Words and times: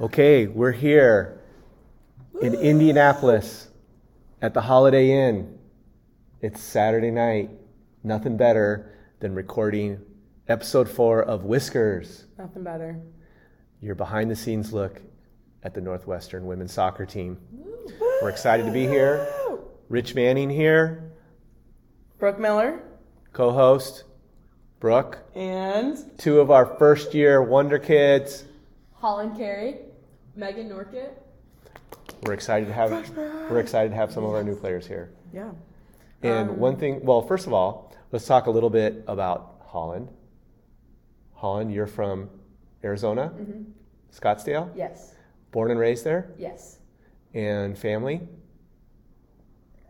Okay, 0.00 0.46
we're 0.46 0.70
here 0.70 1.40
in 2.40 2.54
Indianapolis 2.54 3.68
at 4.40 4.54
the 4.54 4.60
Holiday 4.60 5.10
Inn. 5.10 5.58
It's 6.40 6.60
Saturday 6.60 7.10
night. 7.10 7.50
Nothing 8.04 8.36
better 8.36 8.92
than 9.18 9.34
recording 9.34 10.00
episode 10.46 10.88
four 10.88 11.22
of 11.24 11.42
Whiskers, 11.44 12.26
Nothing 12.38 12.62
better. 12.62 13.00
your 13.80 13.96
behind 13.96 14.30
the 14.30 14.36
scenes 14.36 14.72
look 14.72 15.02
at 15.64 15.74
the 15.74 15.80
Northwestern 15.80 16.46
women's 16.46 16.72
soccer 16.72 17.04
team. 17.04 17.36
We're 18.22 18.30
excited 18.30 18.66
to 18.66 18.72
be 18.72 18.86
here. 18.86 19.26
Rich 19.88 20.14
Manning 20.14 20.48
here, 20.48 21.10
Brooke 22.20 22.38
Miller 22.38 22.82
co 23.32 23.50
host, 23.50 24.04
Brooke, 24.78 25.18
and 25.34 25.98
two 26.18 26.38
of 26.38 26.52
our 26.52 26.66
first 26.78 27.14
year 27.14 27.42
Wonder 27.42 27.80
Kids. 27.80 28.44
Holland 28.94 29.36
Carey. 29.36 29.78
Megan 30.38 30.68
Norkett. 30.68 31.10
We're 32.22 32.32
excited 32.32 32.66
to 32.68 32.72
have 32.72 32.90
we're 33.50 33.58
excited 33.58 33.90
to 33.90 33.96
have 33.96 34.12
some 34.12 34.24
of 34.24 34.30
our 34.32 34.44
new 34.44 34.54
players 34.54 34.86
here. 34.86 35.10
yeah, 35.32 35.50
And 36.22 36.50
Um, 36.50 36.58
one 36.60 36.76
thing, 36.76 37.04
well, 37.04 37.22
first 37.22 37.46
of 37.48 37.52
all, 37.52 37.92
let's 38.12 38.24
talk 38.26 38.46
a 38.46 38.50
little 38.50 38.70
bit 38.70 39.02
about 39.08 39.56
Holland. 39.66 40.08
Holland, 41.34 41.72
you're 41.72 41.86
from 41.88 42.30
Arizona, 42.84 43.32
Scottsdale, 44.12 44.70
Yes. 44.76 45.14
born 45.50 45.70
and 45.72 45.78
raised 45.80 46.04
there, 46.04 46.32
Yes. 46.38 46.78
and 47.34 47.76
family, 47.76 48.26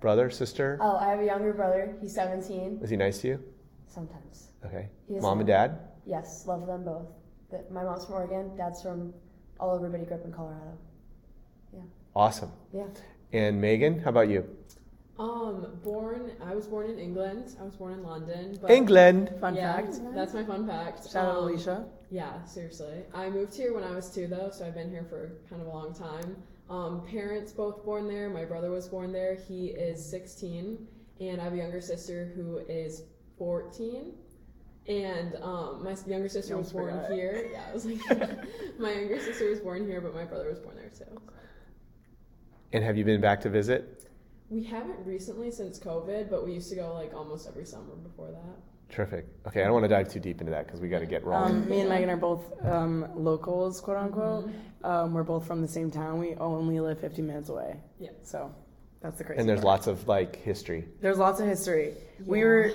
brother, 0.00 0.30
sister. 0.30 0.78
Oh, 0.80 0.96
I 0.96 1.08
have 1.10 1.20
a 1.20 1.24
younger 1.26 1.52
brother. 1.52 1.94
He's 2.00 2.14
17. 2.14 2.80
Is 2.82 2.88
he 2.90 2.96
nice 2.96 3.20
to 3.20 3.28
you? 3.28 3.44
Sometimes. 3.86 4.50
Okay. 4.64 4.88
Mom 5.08 5.40
and 5.40 5.46
dad. 5.46 5.78
Yes, 6.06 6.46
love 6.46 6.66
them 6.66 6.84
both. 6.84 7.06
My 7.70 7.82
mom's 7.84 8.04
from 8.06 8.14
Oregon. 8.16 8.56
Dad's 8.56 8.82
from 8.82 9.12
all 9.60 9.70
over, 9.70 9.88
but 9.88 10.00
he 10.00 10.06
grew 10.06 10.16
up 10.16 10.24
in 10.24 10.32
Colorado. 10.32 10.78
Yeah. 11.72 11.80
Awesome. 12.14 12.50
Yeah. 12.72 12.86
And 13.32 13.60
Megan, 13.60 14.00
how 14.00 14.10
about 14.10 14.28
you? 14.28 14.48
Um, 15.18 15.66
born. 15.82 16.30
I 16.44 16.54
was 16.54 16.66
born 16.66 16.88
in 16.88 16.98
England. 16.98 17.56
I 17.60 17.64
was 17.64 17.74
born 17.74 17.92
in 17.92 18.04
London. 18.04 18.56
But 18.62 18.70
England. 18.70 19.32
fun 19.40 19.56
yeah, 19.56 19.74
fact. 19.74 19.98
That's 20.14 20.32
my 20.32 20.44
fun 20.44 20.66
fact. 20.66 21.10
Shout 21.10 21.26
out 21.26 21.38
Um, 21.38 21.44
Alicia. 21.44 21.86
Yeah, 22.10 22.44
seriously. 22.44 23.02
I 23.12 23.28
moved 23.28 23.54
here 23.54 23.74
when 23.74 23.82
I 23.82 23.90
was 23.90 24.10
two, 24.14 24.28
though, 24.28 24.50
so 24.52 24.64
I've 24.64 24.74
been 24.74 24.90
here 24.90 25.04
for 25.10 25.32
kind 25.50 25.60
of 25.60 25.68
a 25.68 25.70
long 25.70 25.92
time. 25.92 26.36
Um, 26.70 27.04
parents 27.06 27.50
both 27.52 27.84
born 27.84 28.06
there. 28.06 28.28
My 28.30 28.44
brother 28.44 28.70
was 28.70 28.86
born 28.88 29.12
there. 29.12 29.34
He 29.34 29.68
is 29.68 30.04
16, 30.08 30.86
and 31.20 31.40
I 31.40 31.44
have 31.44 31.52
a 31.52 31.56
younger 31.56 31.80
sister 31.80 32.30
who 32.36 32.58
is 32.68 33.02
14. 33.38 34.12
And 34.88 35.36
um, 35.42 35.84
my 35.84 35.94
younger 36.06 36.28
sister 36.28 36.54
You 36.54 36.58
was 36.60 36.72
born 36.72 36.94
forgot. 36.94 37.12
here. 37.12 37.50
Yeah, 37.52 37.64
I 37.68 37.74
was 37.74 37.84
like, 37.84 37.98
my 38.78 38.92
younger 38.92 39.20
sister 39.20 39.50
was 39.50 39.60
born 39.60 39.86
here, 39.86 40.00
but 40.00 40.14
my 40.14 40.24
brother 40.24 40.48
was 40.48 40.58
born 40.58 40.76
there 40.76 40.88
too. 40.88 41.20
And 42.72 42.82
have 42.82 42.96
you 42.96 43.04
been 43.04 43.20
back 43.20 43.40
to 43.42 43.50
visit? 43.50 44.08
We 44.50 44.64
haven't 44.64 45.04
recently 45.06 45.50
since 45.50 45.78
COVID, 45.78 46.30
but 46.30 46.46
we 46.46 46.54
used 46.54 46.70
to 46.70 46.76
go 46.76 46.94
like 46.94 47.12
almost 47.14 47.46
every 47.46 47.66
summer 47.66 47.94
before 48.02 48.30
that. 48.30 48.94
Terrific. 48.94 49.26
Okay, 49.46 49.60
I 49.60 49.64
don't 49.64 49.74
want 49.74 49.84
to 49.84 49.88
dive 49.88 50.10
too 50.10 50.20
deep 50.20 50.40
into 50.40 50.50
that 50.52 50.66
because 50.66 50.80
we 50.80 50.88
got 50.88 51.00
to 51.00 51.06
get 51.06 51.22
rolling. 51.24 51.56
Um, 51.56 51.68
me 51.68 51.80
and 51.80 51.90
Megan 51.90 52.08
are 52.08 52.16
both 52.16 52.46
um, 52.64 53.06
locals, 53.14 53.82
quote 53.82 53.98
unquote. 53.98 54.46
Mm-hmm. 54.48 54.86
Um, 54.86 55.12
we're 55.12 55.24
both 55.24 55.46
from 55.46 55.60
the 55.60 55.68
same 55.68 55.90
town. 55.90 56.18
We 56.18 56.34
only 56.36 56.80
live 56.80 56.98
50 56.98 57.20
minutes 57.20 57.50
away. 57.50 57.76
Yeah. 58.00 58.10
So 58.22 58.54
that's 59.02 59.18
the 59.18 59.24
crazy. 59.24 59.40
and 59.40 59.46
there's 59.48 59.58
part. 59.60 59.66
lots 59.66 59.86
of 59.86 60.08
like 60.08 60.36
history. 60.42 60.86
There's 61.02 61.18
lots 61.18 61.40
of 61.40 61.46
history. 61.46 61.92
We 62.24 62.42
were 62.44 62.72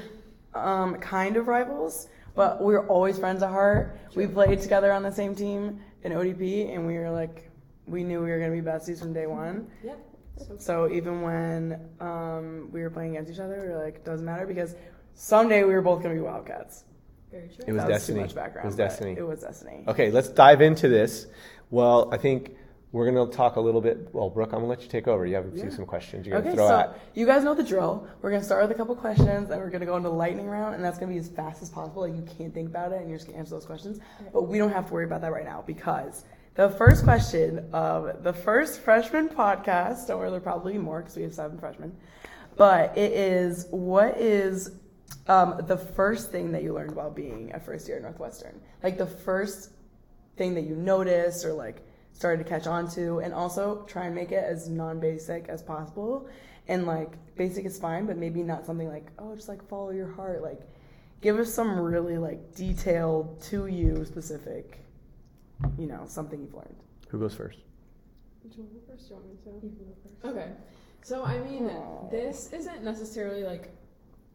um, 0.56 0.96
kind 0.96 1.38
of 1.38 1.48
rivals, 1.48 2.08
but 2.36 2.62
we 2.64 2.73
were 2.73 2.88
always 2.88 3.18
friends 3.20 3.44
at 3.44 3.50
heart. 3.50 3.98
We 4.16 4.28
played 4.28 4.62
together 4.62 4.92
on 4.92 5.04
the 5.04 5.12
same 5.12 5.36
team 5.36 5.80
in 6.04 6.12
ODP, 6.12 6.73
and 6.73 6.86
we 6.86 6.98
were 6.98 7.10
like, 7.12 7.50
we 7.86 8.04
knew 8.04 8.23
we 8.23 8.30
were 8.30 8.40
gonna 8.40 8.52
be 8.52 8.62
besties 8.62 9.00
from 9.00 9.14
day 9.14 9.28
one. 9.28 9.68
Yep. 9.84 10.00
So 10.38 10.58
So 10.58 10.90
even 10.92 11.22
when 11.22 11.80
um, 12.00 12.70
we 12.72 12.82
were 12.82 12.90
playing 12.90 13.12
against 13.12 13.32
each 13.32 13.40
other, 13.40 13.62
we 13.62 13.68
were 13.73 13.83
like, 13.83 14.04
doesn't 14.04 14.26
matter 14.26 14.45
because 14.48 14.76
someday 15.16 15.64
we 15.64 15.73
were 15.73 15.82
both 15.82 16.02
gonna 16.02 16.16
be 16.16 16.22
Wildcats. 16.22 16.86
very 17.32 17.48
true. 17.50 17.66
It 17.67 17.72
was 17.73 17.82
that 17.83 17.89
destiny. 17.89 18.22
Was 18.22 18.32
too 18.32 18.36
much 18.36 18.44
background. 18.44 18.66
It 18.66 18.67
was 18.67 18.76
destiny. 18.76 19.16
It 19.17 19.27
was 19.27 19.42
destiny. 19.42 19.83
Okay, 19.88 20.11
let's 20.11 20.30
dive 20.30 20.61
into 20.61 20.88
this. 20.88 21.27
Well, 21.70 22.10
I 22.11 22.17
think 22.17 22.56
we're 22.93 23.11
going 23.11 23.30
to 23.30 23.36
talk 23.36 23.55
a 23.58 23.59
little 23.59 23.81
bit. 23.81 24.08
Well, 24.14 24.30
Brooke, 24.30 24.49
I'm 24.54 24.59
going 24.59 24.65
to 24.65 24.70
let 24.70 24.81
you 24.83 24.87
take 24.87 25.08
over. 25.08 25.26
You 25.26 25.33
have 25.36 25.48
a 25.48 25.52
few 25.52 25.64
Yeah. 25.64 25.70
some 25.71 25.86
questions 25.86 26.26
you're 26.26 26.39
going 26.39 26.43
to 26.43 26.49
Okay, 26.52 26.55
throw 26.58 26.67
so 26.67 26.80
at. 26.92 26.99
you 27.15 27.26
guys 27.26 27.43
know 27.43 27.55
the 27.55 27.64
drill. 27.64 28.08
We're 28.21 28.30
gonna 28.31 28.43
start 28.43 28.61
with 28.61 28.71
a 28.71 28.76
couple 28.76 28.95
questions, 28.95 29.49
and 29.49 29.59
we're 29.59 29.70
gonna 29.71 29.86
go 29.87 29.98
into 29.98 30.09
the 30.09 30.15
lightning 30.15 30.48
round, 30.48 30.76
and 30.76 30.83
that's 30.86 30.98
gonna 30.99 31.11
be 31.11 31.17
as 31.17 31.27
fast 31.27 31.61
as 31.64 31.70
possible. 31.71 32.03
Like 32.03 32.15
you 32.15 32.26
can't 32.37 32.53
think 32.53 32.70
about 32.70 32.92
it, 32.93 33.02
and 33.02 33.09
you're 33.09 33.17
just 33.17 33.27
gonna 33.27 33.39
answer 33.39 33.55
those 33.55 33.65
questions. 33.65 33.99
But 34.32 34.43
we 34.43 34.58
don't 34.59 34.71
have 34.71 34.87
to 34.87 34.93
worry 34.93 35.05
about 35.05 35.21
that 35.21 35.32
right 35.33 35.43
now 35.43 35.64
because 35.65 36.23
the 36.55 36.70
first 36.70 37.03
question 37.03 37.67
of 37.73 38.23
the 38.23 38.32
first 38.32 38.80
freshman 38.82 39.27
podcast, 39.27 40.15
or 40.15 40.30
there 40.30 40.37
are 40.37 40.39
probably 40.39 40.73
be 40.73 40.80
more 40.80 40.99
because 41.02 41.15
we 41.15 41.23
have 41.23 41.33
seven 41.33 41.58
freshmen, 41.58 41.95
but 42.58 42.95
it 42.95 43.11
is 43.11 43.65
what 43.71 44.17
is 44.21 44.70
um, 45.27 45.61
the 45.67 45.77
first 45.77 46.32
thing 46.32 46.52
that 46.52 46.61
you 46.61 46.73
learned 46.73 46.92
about 46.92 47.15
being 47.15 47.52
a 47.55 47.59
first 47.59 47.87
year 47.87 47.98
at 47.98 48.03
Northwestern? 48.03 48.61
Like 48.83 48.99
the 48.99 49.08
first 49.08 49.71
thing 50.37 50.53
that 50.53 50.61
you 50.65 50.76
noticed 50.76 51.43
or 51.43 51.53
like 51.53 51.82
started 52.14 52.44
to 52.44 52.50
catch 52.50 52.68
on 52.68 52.90
to 52.90 53.20
and 53.20 53.34
also 53.34 53.84
try 53.88 54.06
and 54.06 54.16
make 54.16 54.32
it 54.32 54.44
as 54.44 54.70
non-basic 54.70 55.50
as 55.50 55.62
possible 55.62 56.28
and 56.68 56.86
like 56.86 57.14
basic 57.36 57.66
is 57.66 57.78
fine 57.78 58.06
but 58.06 58.18
maybe 58.18 58.42
not 58.42 58.66
something 58.66 58.88
like 58.88 59.08
oh 59.20 59.36
just 59.36 59.50
like 59.50 59.68
follow 59.68 59.92
your 59.92 60.12
heart 60.12 60.42
like 60.42 60.62
give 61.22 61.38
us 61.40 61.54
some 61.54 61.80
really 61.80 62.18
like 62.18 62.54
detailed 62.56 63.42
to 63.42 63.68
you 63.68 64.06
specific 64.06 64.80
you 65.78 65.88
know 65.88 66.04
something 66.06 66.42
you've 66.42 66.54
learned 66.54 66.76
Who 67.10 67.20
goes 67.20 67.34
first? 67.34 67.60
Do 68.44 68.50
you 68.58 68.64
want 68.64 68.74
to 68.74 68.80
go 68.80 68.86
first? 68.92 69.08
Do 69.08 69.16
you 69.16 69.20
want 69.20 69.28
me 69.28 69.36
to? 69.44 69.68
You 69.68 69.72
can 69.76 69.86
go 69.86 69.95
first. 70.04 70.38
Okay. 70.38 70.52
So 71.02 71.24
I 71.24 71.40
mean, 71.40 71.68
Aw. 71.70 72.10
this 72.10 72.52
isn't 72.54 72.84
necessarily 72.84 73.44
like 73.44 73.74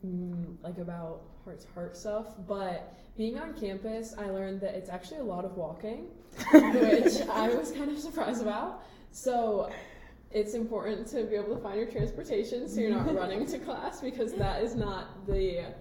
mm, 0.04 0.56
like 0.62 0.78
about 0.78 1.22
heart 1.44 1.60
to 1.60 1.68
heart 1.74 1.96
stuff, 1.96 2.26
but 2.46 2.94
being 3.16 3.38
on 3.38 3.52
campus, 3.54 4.14
I 4.16 4.30
learned 4.30 4.60
that 4.62 4.74
it's 4.74 4.88
actually 4.88 5.20
a 5.20 5.24
lot 5.24 5.44
of 5.44 5.56
walking, 5.56 6.06
which 6.52 7.20
I 7.28 7.48
was 7.54 7.72
kind 7.72 7.90
of 7.90 7.98
surprised 7.98 8.42
about. 8.42 8.82
So 9.12 9.70
it's 10.30 10.54
important 10.54 11.06
to 11.08 11.24
be 11.24 11.36
able 11.36 11.56
to 11.56 11.62
find 11.62 11.76
your 11.78 11.86
transportation 11.90 12.68
so 12.68 12.80
you're 12.80 12.90
not 12.90 13.14
running 13.22 13.46
to 13.46 13.58
class 13.58 14.00
because 14.00 14.34
that 14.34 14.62
is 14.62 14.74
not 14.74 15.26
the 15.26 15.74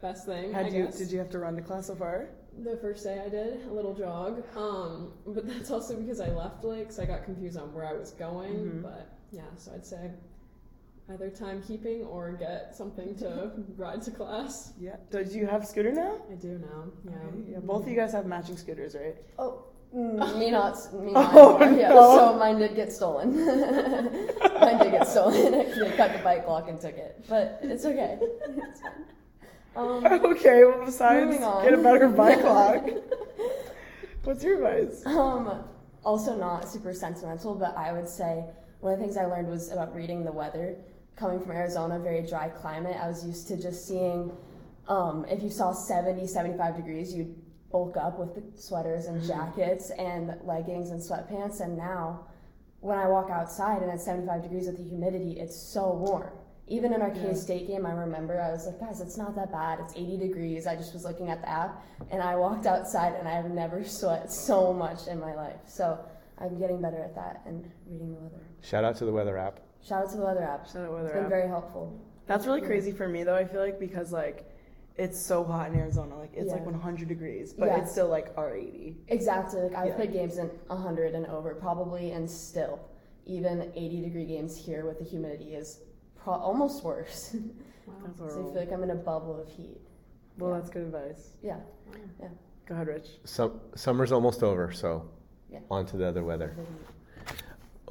best 0.00 0.26
thing. 0.26 0.54
I 0.54 0.68
you 0.68 0.84
guess. 0.84 0.98
did 0.98 1.10
you 1.10 1.18
have 1.18 1.30
to 1.30 1.38
run 1.38 1.56
to 1.56 1.62
class 1.62 1.88
so 1.88 1.94
far 1.96 2.28
The 2.62 2.76
first 2.76 3.04
day 3.04 3.20
I 3.24 3.28
did 3.28 3.66
a 3.66 3.72
little 3.72 3.94
jog, 3.94 4.42
um, 4.56 5.12
but 5.26 5.46
that's 5.46 5.70
also 5.70 5.96
because 5.96 6.20
I 6.20 6.28
left 6.30 6.64
late, 6.64 6.92
so 6.92 7.02
I 7.02 7.06
got 7.06 7.24
confused 7.24 7.58
on 7.58 7.72
where 7.74 7.86
I 7.86 7.92
was 7.94 8.12
going. 8.12 8.52
Mhm. 8.54 8.82
But 8.82 9.08
yeah, 9.32 9.42
so 9.56 9.72
I'd 9.74 9.84
say 9.86 10.10
either 11.12 11.28
timekeeping 11.28 12.06
or 12.08 12.32
get 12.32 12.74
something 12.74 13.16
to 13.16 13.50
ride 13.76 14.00
to 14.02 14.10
class. 14.12 14.72
yeah 14.78 14.96
did 15.10 15.32
you 15.32 15.44
have 15.46 15.62
a 15.64 15.66
scooter 15.66 15.90
now 15.92 16.18
I 16.30 16.34
do 16.36 16.58
now. 16.58 16.84
Yeah. 17.04 17.10
Okay, 17.26 17.50
yeah 17.52 17.58
both 17.58 17.82
of 17.82 17.88
you 17.88 17.96
guys 17.96 18.12
have 18.12 18.26
matching 18.26 18.56
scooters 18.56 18.94
right 18.94 19.16
Oh, 19.36 19.64
mm, 19.94 20.38
me 20.38 20.50
not. 20.50 20.76
Me 20.94 21.12
not. 21.12 21.32
Oh, 21.34 21.58
anymore. 21.58 21.80
yeah, 21.80 21.88
no. 21.90 22.16
so 22.16 22.38
mine 22.38 22.58
did 22.58 22.74
get 22.74 22.92
stolen. 22.92 23.36
mine 24.60 24.78
did 24.78 24.92
get 24.92 25.06
stolen. 25.06 25.52
they 25.78 25.92
cut 25.96 26.12
the 26.12 26.20
bike 26.22 26.46
lock 26.46 26.68
and 26.68 26.80
took 26.80 26.96
it. 26.96 27.24
But 27.28 27.58
it's 27.62 27.84
okay. 27.84 28.18
It's 28.20 28.80
fine. 28.80 29.04
Um, 29.76 30.04
okay 30.04 30.64
well 30.64 30.84
besides 30.84 31.38
get 31.38 31.72
a 31.72 31.76
better 31.76 32.08
bike 32.08 32.42
lock 32.42 32.84
what's 34.24 34.42
your 34.42 34.56
advice 34.56 35.06
Um, 35.06 35.62
also 36.04 36.36
not 36.36 36.68
super 36.68 36.92
sentimental, 36.92 37.54
but 37.54 37.76
I 37.76 37.92
would 37.92 38.08
say 38.08 38.44
one 38.80 38.94
of 38.94 38.98
the 38.98 39.04
things 39.04 39.16
I 39.16 39.26
learned 39.26 39.48
was 39.48 39.70
about 39.70 39.94
reading 39.94 40.24
the 40.24 40.32
weather. 40.32 40.76
Coming 41.16 41.40
from 41.40 41.52
Arizona, 41.52 41.98
very 41.98 42.26
dry 42.26 42.48
climate, 42.48 42.96
I 43.00 43.06
was 43.08 43.24
used 43.24 43.46
to 43.48 43.56
just 43.56 43.86
seeing, 43.86 44.32
um, 44.88 45.24
if 45.28 45.42
you 45.42 45.50
saw 45.50 45.72
70, 45.72 46.26
75 46.26 46.76
degrees, 46.76 47.14
you'd 47.14 47.34
bulk 47.70 47.96
up 47.96 48.18
with 48.18 48.34
the 48.34 48.60
sweaters 48.60 49.06
and 49.06 49.18
mm-hmm. 49.20 49.28
jackets 49.28 49.90
and 49.90 50.34
leggings 50.44 50.90
and 50.90 51.00
sweatpants. 51.00 51.60
And 51.60 51.76
now, 51.76 52.26
when 52.80 52.98
I 52.98 53.06
walk 53.08 53.30
outside 53.30 53.82
and 53.82 53.90
it's 53.90 54.04
75 54.04 54.42
degrees 54.42 54.66
with 54.66 54.76
the 54.78 54.84
humidity, 54.84 55.38
it's 55.38 55.56
so 55.56 55.92
warm. 55.92 56.30
Even 56.66 56.92
in 56.92 57.02
our 57.02 57.08
Yeah. 57.08 57.30
K 57.30 57.34
State 57.34 57.66
game, 57.66 57.84
I 57.84 57.92
remember 57.92 58.40
I 58.40 58.52
was 58.52 58.66
like, 58.66 58.78
guys, 58.78 59.00
it's 59.00 59.16
not 59.16 59.34
that 59.34 59.50
bad. 59.50 59.80
It's 59.80 59.94
80 59.96 60.18
degrees. 60.18 60.66
I 60.66 60.76
just 60.76 60.92
was 60.94 61.04
looking 61.04 61.28
at 61.28 61.40
the 61.40 61.48
app 61.48 61.84
and 62.10 62.22
I 62.22 62.36
walked 62.36 62.66
outside 62.66 63.14
and 63.14 63.26
I've 63.26 63.50
never 63.50 63.84
sweat 63.98 64.30
so 64.32 64.72
much 64.72 65.08
in 65.08 65.18
my 65.18 65.34
life. 65.34 65.60
So 65.66 65.98
I'm 66.38 66.58
getting 66.58 66.80
better 66.80 67.02
at 67.02 67.14
that 67.16 67.42
and 67.44 67.68
reading 67.86 68.14
the 68.14 68.20
weather. 68.20 68.40
Shout 68.62 68.84
out 68.84 68.96
to 68.96 69.04
the 69.04 69.12
weather 69.12 69.36
app. 69.36 69.60
Shout 69.82 70.04
out 70.04 70.10
to 70.10 70.16
the 70.16 70.24
weather 70.24 70.42
app. 70.42 70.66
Shout 70.66 70.76
out 70.76 70.84
It's 70.84 70.92
weather 70.92 71.08
been 71.14 71.24
app. 71.24 71.28
very 71.28 71.48
helpful. 71.48 72.00
That's 72.26 72.46
really 72.46 72.60
crazy 72.60 72.92
for 72.92 73.08
me 73.08 73.24
though. 73.24 73.34
I 73.34 73.44
feel 73.44 73.60
like 73.60 73.80
because 73.80 74.12
like 74.12 74.48
it's 74.96 75.18
so 75.18 75.42
hot 75.44 75.70
in 75.70 75.78
Arizona, 75.78 76.16
like 76.18 76.30
it's 76.34 76.50
like 76.52 76.64
100 76.66 77.08
degrees, 77.08 77.52
but 77.54 77.66
Yeah. 77.66 77.80
it's 77.80 77.92
still 77.92 78.08
like 78.08 78.34
R80. 78.36 78.96
Exactly. 79.08 79.62
Like 79.62 79.74
I've 79.74 79.88
Yeah. 79.88 79.94
played 79.96 80.12
games 80.12 80.38
in 80.38 80.50
100 80.68 81.14
and 81.14 81.26
over, 81.26 81.54
probably, 81.54 82.12
and 82.12 82.28
still, 82.30 82.80
even 83.26 83.70
80 83.74 84.00
degree 84.02 84.26
games 84.26 84.56
here 84.56 84.84
with 84.86 84.98
the 84.98 85.04
humidity 85.04 85.54
is 85.54 85.82
pro- 86.16 86.34
almost 86.34 86.84
worse. 86.84 87.34
Wow. 87.86 87.94
That's 88.06 88.18
so 88.18 88.26
I 88.26 88.28
feel 88.52 88.54
like 88.54 88.72
I'm 88.72 88.82
in 88.84 88.90
a 88.90 88.94
bubble 88.94 89.40
of 89.40 89.48
heat. 89.48 89.80
Well, 90.38 90.50
Yeah. 90.50 90.58
that's 90.58 90.70
good 90.70 90.82
advice. 90.82 91.32
Yeah. 91.42 91.58
Go 92.66 92.74
ahead, 92.74 92.86
Rich. 92.86 93.18
Sum- 93.24 93.60
summer's 93.74 94.12
almost 94.12 94.44
over, 94.44 94.70
so 94.70 95.08
Yeah. 95.50 95.58
On 95.70 95.84
to 95.86 95.96
the 95.96 96.06
other 96.06 96.22
weather. 96.22 96.54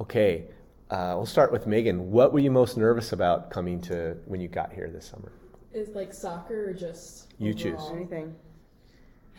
Okay, 0.00 0.46
uh, 0.90 1.12
we'll 1.16 1.26
start 1.26 1.52
with 1.52 1.66
Megan. 1.66 2.10
What 2.10 2.32
were 2.32 2.38
you 2.38 2.50
most 2.50 2.78
nervous 2.78 3.12
about 3.12 3.50
coming 3.50 3.78
to 3.82 4.16
when 4.24 4.40
you 4.40 4.48
got 4.48 4.72
here 4.72 4.88
this 4.88 5.04
summer? 5.04 5.32
Is 5.72 5.90
like 5.94 6.12
soccer 6.12 6.70
or 6.70 6.72
just 6.72 7.32
You 7.38 7.54
choose. 7.54 7.80
Anything. 7.92 8.34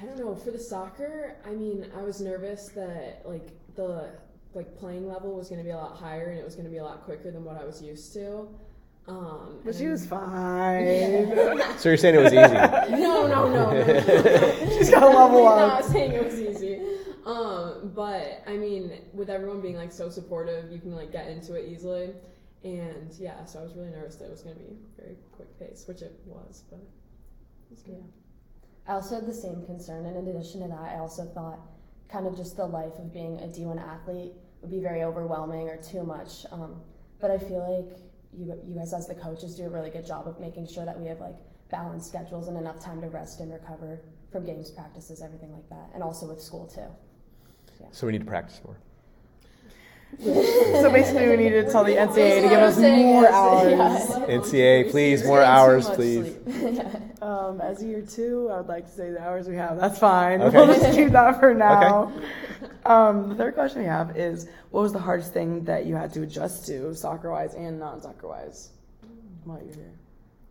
I 0.01 0.06
don't 0.06 0.18
know. 0.18 0.33
For 0.36 0.51
the 0.51 0.60
soccer, 0.60 1.36
I 1.45 1.51
mean, 1.51 1.86
I 1.98 2.01
was 2.01 2.22
nervous 2.22 2.69
that 2.69 3.22
like 3.25 3.50
the 3.75 4.10
like 4.54 4.75
playing 4.78 5.07
level 5.07 5.36
was 5.36 5.48
going 5.50 5.60
to 5.60 5.63
be 5.66 5.72
a 5.72 5.78
lot 5.78 5.95
higher 5.98 6.30
and 6.30 6.39
it 6.39 6.44
was 6.45 6.56
going 6.56 6.66
to 6.66 6.72
be 6.72 6.78
a 6.78 6.83
lot 6.83 7.04
quicker 7.04 7.31
than 7.31 7.44
what 7.44 7.57
I 7.62 7.66
was 7.66 7.81
used 7.81 8.13
to. 8.13 8.48
Um, 9.07 9.60
But 9.66 9.75
she 9.75 9.88
was 9.88 10.06
fine. 10.16 10.86
Yeah. 10.86 11.75
So 11.78 11.89
you're 11.89 11.98
saying 11.98 12.16
it 12.16 12.19
was 12.19 12.33
easy? 12.33 12.54
no, 13.01 13.28
no, 13.28 13.50
no, 13.50 13.72
no. 13.72 13.72
no. 13.74 14.69
She's 14.78 14.89
got 14.89 15.04
a 15.04 15.07
level 15.07 15.48
I'm 15.48 15.69
up. 15.69 15.81
not 15.81 15.86
saying 15.92 16.12
it 16.13 16.24
was 16.24 16.39
easy. 16.39 16.80
Um, 17.25 17.92
but 17.95 18.44
I 18.48 18.57
mean, 18.57 18.92
with 19.13 19.30
everyone 19.30 19.62
being 19.62 19.75
like 19.75 19.92
so 19.92 20.10
supportive, 20.10 20.72
you 20.72 20.80
can 20.80 20.95
like 20.95 21.12
get 21.12 21.28
into 21.28 21.54
it 21.56 21.68
easily. 21.69 22.13
And 22.63 23.12
yeah, 23.19 23.44
so 23.46 23.60
I 23.60 23.63
was 23.63 23.74
really 23.75 23.90
nervous 23.90 24.16
that 24.18 24.25
it 24.25 24.31
was 24.31 24.42
going 24.42 24.56
to 24.56 24.62
be 24.62 24.75
very 24.98 25.16
quick 25.31 25.60
pace, 25.60 25.86
which 25.88 26.02
it 26.02 26.19
was, 26.25 26.63
but 26.69 26.80
it 26.80 27.72
was 27.72 27.81
good. 27.81 28.04
I 28.88 28.94
also 28.94 29.16
had 29.16 29.25
the 29.25 29.34
same 29.34 29.66
concern, 29.66 30.06
and 30.06 30.18
in 30.18 30.36
addition 30.36 30.62
to 30.62 30.68
that, 30.68 30.80
I 30.80 31.00
also 31.00 31.25
thought 31.25 31.60
kind 32.10 32.28
of 32.28 32.36
just 32.36 32.58
the 32.58 32.66
life 32.66 32.94
of 32.98 33.13
being 33.13 33.40
a 33.40 33.48
D1 33.48 33.81
athlete 33.81 34.34
would 34.62 34.72
be 34.72 34.80
very 34.80 35.04
overwhelming 35.04 35.69
or 35.69 35.78
too 35.78 36.04
much. 36.04 36.46
Um, 36.52 36.81
but 37.19 37.31
I 37.31 37.38
feel 37.38 37.62
like 37.62 37.98
you, 38.34 38.54
you 38.68 38.75
guys, 38.75 38.94
as 38.94 39.07
the 39.07 39.16
coaches, 39.16 39.56
do 39.56 39.64
a 39.64 39.69
really 39.69 39.90
good 39.90 40.06
job 40.06 40.28
of 40.28 40.40
making 40.40 40.68
sure 40.68 40.86
that 40.86 41.00
we 41.00 41.07
have 41.07 41.19
like 41.19 41.36
balanced 41.69 42.10
schedules 42.10 42.48
and 42.48 42.57
enough 42.57 42.80
time 42.80 43.02
to 43.02 43.07
rest 43.07 43.40
and 43.40 43.52
recover 43.52 44.02
from 44.31 44.46
games, 44.46 44.72
practices, 44.72 45.22
everything 45.22 45.52
like 45.52 45.68
that, 45.69 45.90
and 45.94 46.04
also 46.04 46.28
with 46.28 46.42
school 46.42 46.68
too. 46.68 46.88
So 47.92 48.06
we 48.06 48.14
need 48.14 48.19
to 48.19 48.25
practice 48.25 48.62
more. 48.64 48.78
So 50.19 50.92
basically, 50.92 51.28
we 51.30 51.38
need 51.38 51.50
to 51.52 51.72
tell 51.72 51.84
the 51.84 51.96
NCAA 51.96 52.42
to 52.44 52.50
give 52.50 52.60
us 52.60 52.78
more 52.78 53.28
hours. 53.30 53.72
yeah. 53.72 54.25
NCAA, 54.38 54.92
please, 54.92 55.24
more 55.25 55.42
hours, 55.42 55.90
please. 55.90 56.36
sleep. 56.44 56.48
Yeah. 56.72 57.00
Um, 57.22 57.62
as 57.62 57.84
year 57.84 58.02
two, 58.02 58.50
I 58.52 58.58
would 58.58 58.68
like 58.68 58.86
to 58.86 58.92
say 58.92 59.12
the 59.12 59.22
hours 59.22 59.48
we 59.48 59.56
have. 59.56 59.80
That's 59.80 60.00
fine. 60.00 60.42
Okay. 60.42 60.58
We'll 60.58 60.68
just 60.68 60.96
keep 60.96 61.10
that 61.10 61.40
for 61.40 61.54
now. 61.54 62.12
Um, 62.86 63.30
the 63.30 63.36
third 63.36 63.54
question 63.54 63.81
we 63.81 63.88
have 63.88 64.18
is 64.18 64.48
what 64.72 64.81
was 64.81 64.92
the 64.94 65.00
hardest 65.00 65.31
thing 65.34 65.63
that 65.66 65.86
you 65.86 65.96
had 65.96 66.12
to 66.14 66.24
adjust 66.24 66.66
to, 66.68 66.96
soccer 66.96 67.31
wise 67.31 67.54
and 67.54 67.80
non 67.80 68.02
soccer 68.02 68.28
wise, 68.28 68.69
while 69.44 69.62
you're 69.64 69.75
here? 69.75 69.94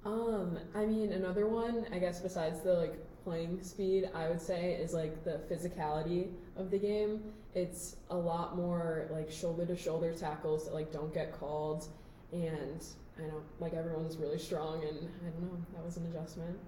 Um, 0.04 0.58
I 0.74 0.84
mean, 0.86 1.12
another 1.12 1.46
one, 1.46 1.86
I 1.92 1.98
guess, 1.98 2.20
besides 2.20 2.60
the 2.60 2.74
like 2.74 2.94
playing 3.30 3.62
speed, 3.62 4.10
I 4.12 4.28
would 4.28 4.40
say 4.40 4.72
is 4.72 4.92
like 4.92 5.22
the 5.22 5.40
physicality 5.48 6.32
of 6.56 6.68
the 6.72 6.78
game. 6.78 7.22
It's 7.54 7.94
a 8.10 8.16
lot 8.16 8.56
more 8.56 9.06
like 9.12 9.30
shoulder 9.30 9.64
to 9.66 9.76
shoulder 9.76 10.12
tackles 10.12 10.64
that 10.64 10.74
like 10.74 10.92
don't 10.92 11.14
get 11.14 11.38
called, 11.38 11.86
and 12.32 12.84
I 13.16 13.22
know 13.22 13.40
like 13.60 13.72
everyone's 13.72 14.16
really 14.16 14.38
strong, 14.38 14.82
and 14.82 14.98
I 15.24 15.30
don't 15.30 15.42
know, 15.42 15.64
that 15.74 15.84
was 15.84 15.96
an 15.96 16.06
adjustment. 16.06 16.58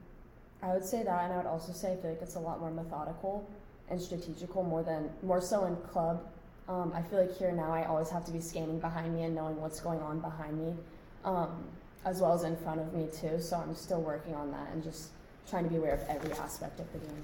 I 0.63 0.73
would 0.73 0.85
say 0.85 1.03
that, 1.03 1.25
and 1.25 1.33
I 1.33 1.37
would 1.37 1.47
also 1.47 1.73
say 1.73 1.95
I 1.95 1.97
feel 1.97 2.11
like 2.11 2.23
it's 2.23 2.37
a 2.37 2.41
lot 2.41 2.61
more 2.61 2.71
methodical 2.71 3.45
and 3.91 4.01
strategical 4.01 4.63
more 4.63 4.85
than 4.85 5.11
more 5.25 5.41
so 5.41 5.65
in 5.65 5.75
club. 5.91 6.25
Um, 6.69 6.93
I 6.95 7.03
feel 7.03 7.19
like 7.21 7.37
here 7.37 7.51
now 7.51 7.73
I 7.73 7.87
always 7.87 8.11
have 8.11 8.25
to 8.27 8.33
be 8.33 8.41
scanning 8.41 8.79
behind 8.79 9.17
me 9.17 9.25
and 9.25 9.35
knowing 9.35 9.61
what's 9.61 9.81
going 9.81 9.99
on 9.99 10.21
behind 10.21 10.57
me, 10.65 10.75
um, 11.25 11.65
as 12.05 12.21
well 12.21 12.33
as 12.35 12.45
in 12.45 12.57
front 12.59 12.81
of 12.81 12.95
me 12.95 13.09
too. 13.13 13.41
So 13.41 13.57
I'm 13.57 13.75
still 13.75 14.01
working 14.01 14.37
on 14.37 14.53
that 14.53 14.69
and 14.73 14.81
just 14.81 15.11
trying 15.49 15.65
to 15.65 15.71
be 15.71 15.77
aware 15.77 15.95
of 15.95 16.01
every 16.09 16.33
aspect 16.33 16.81
of 16.81 16.93
the 16.93 16.99
game. 16.99 17.23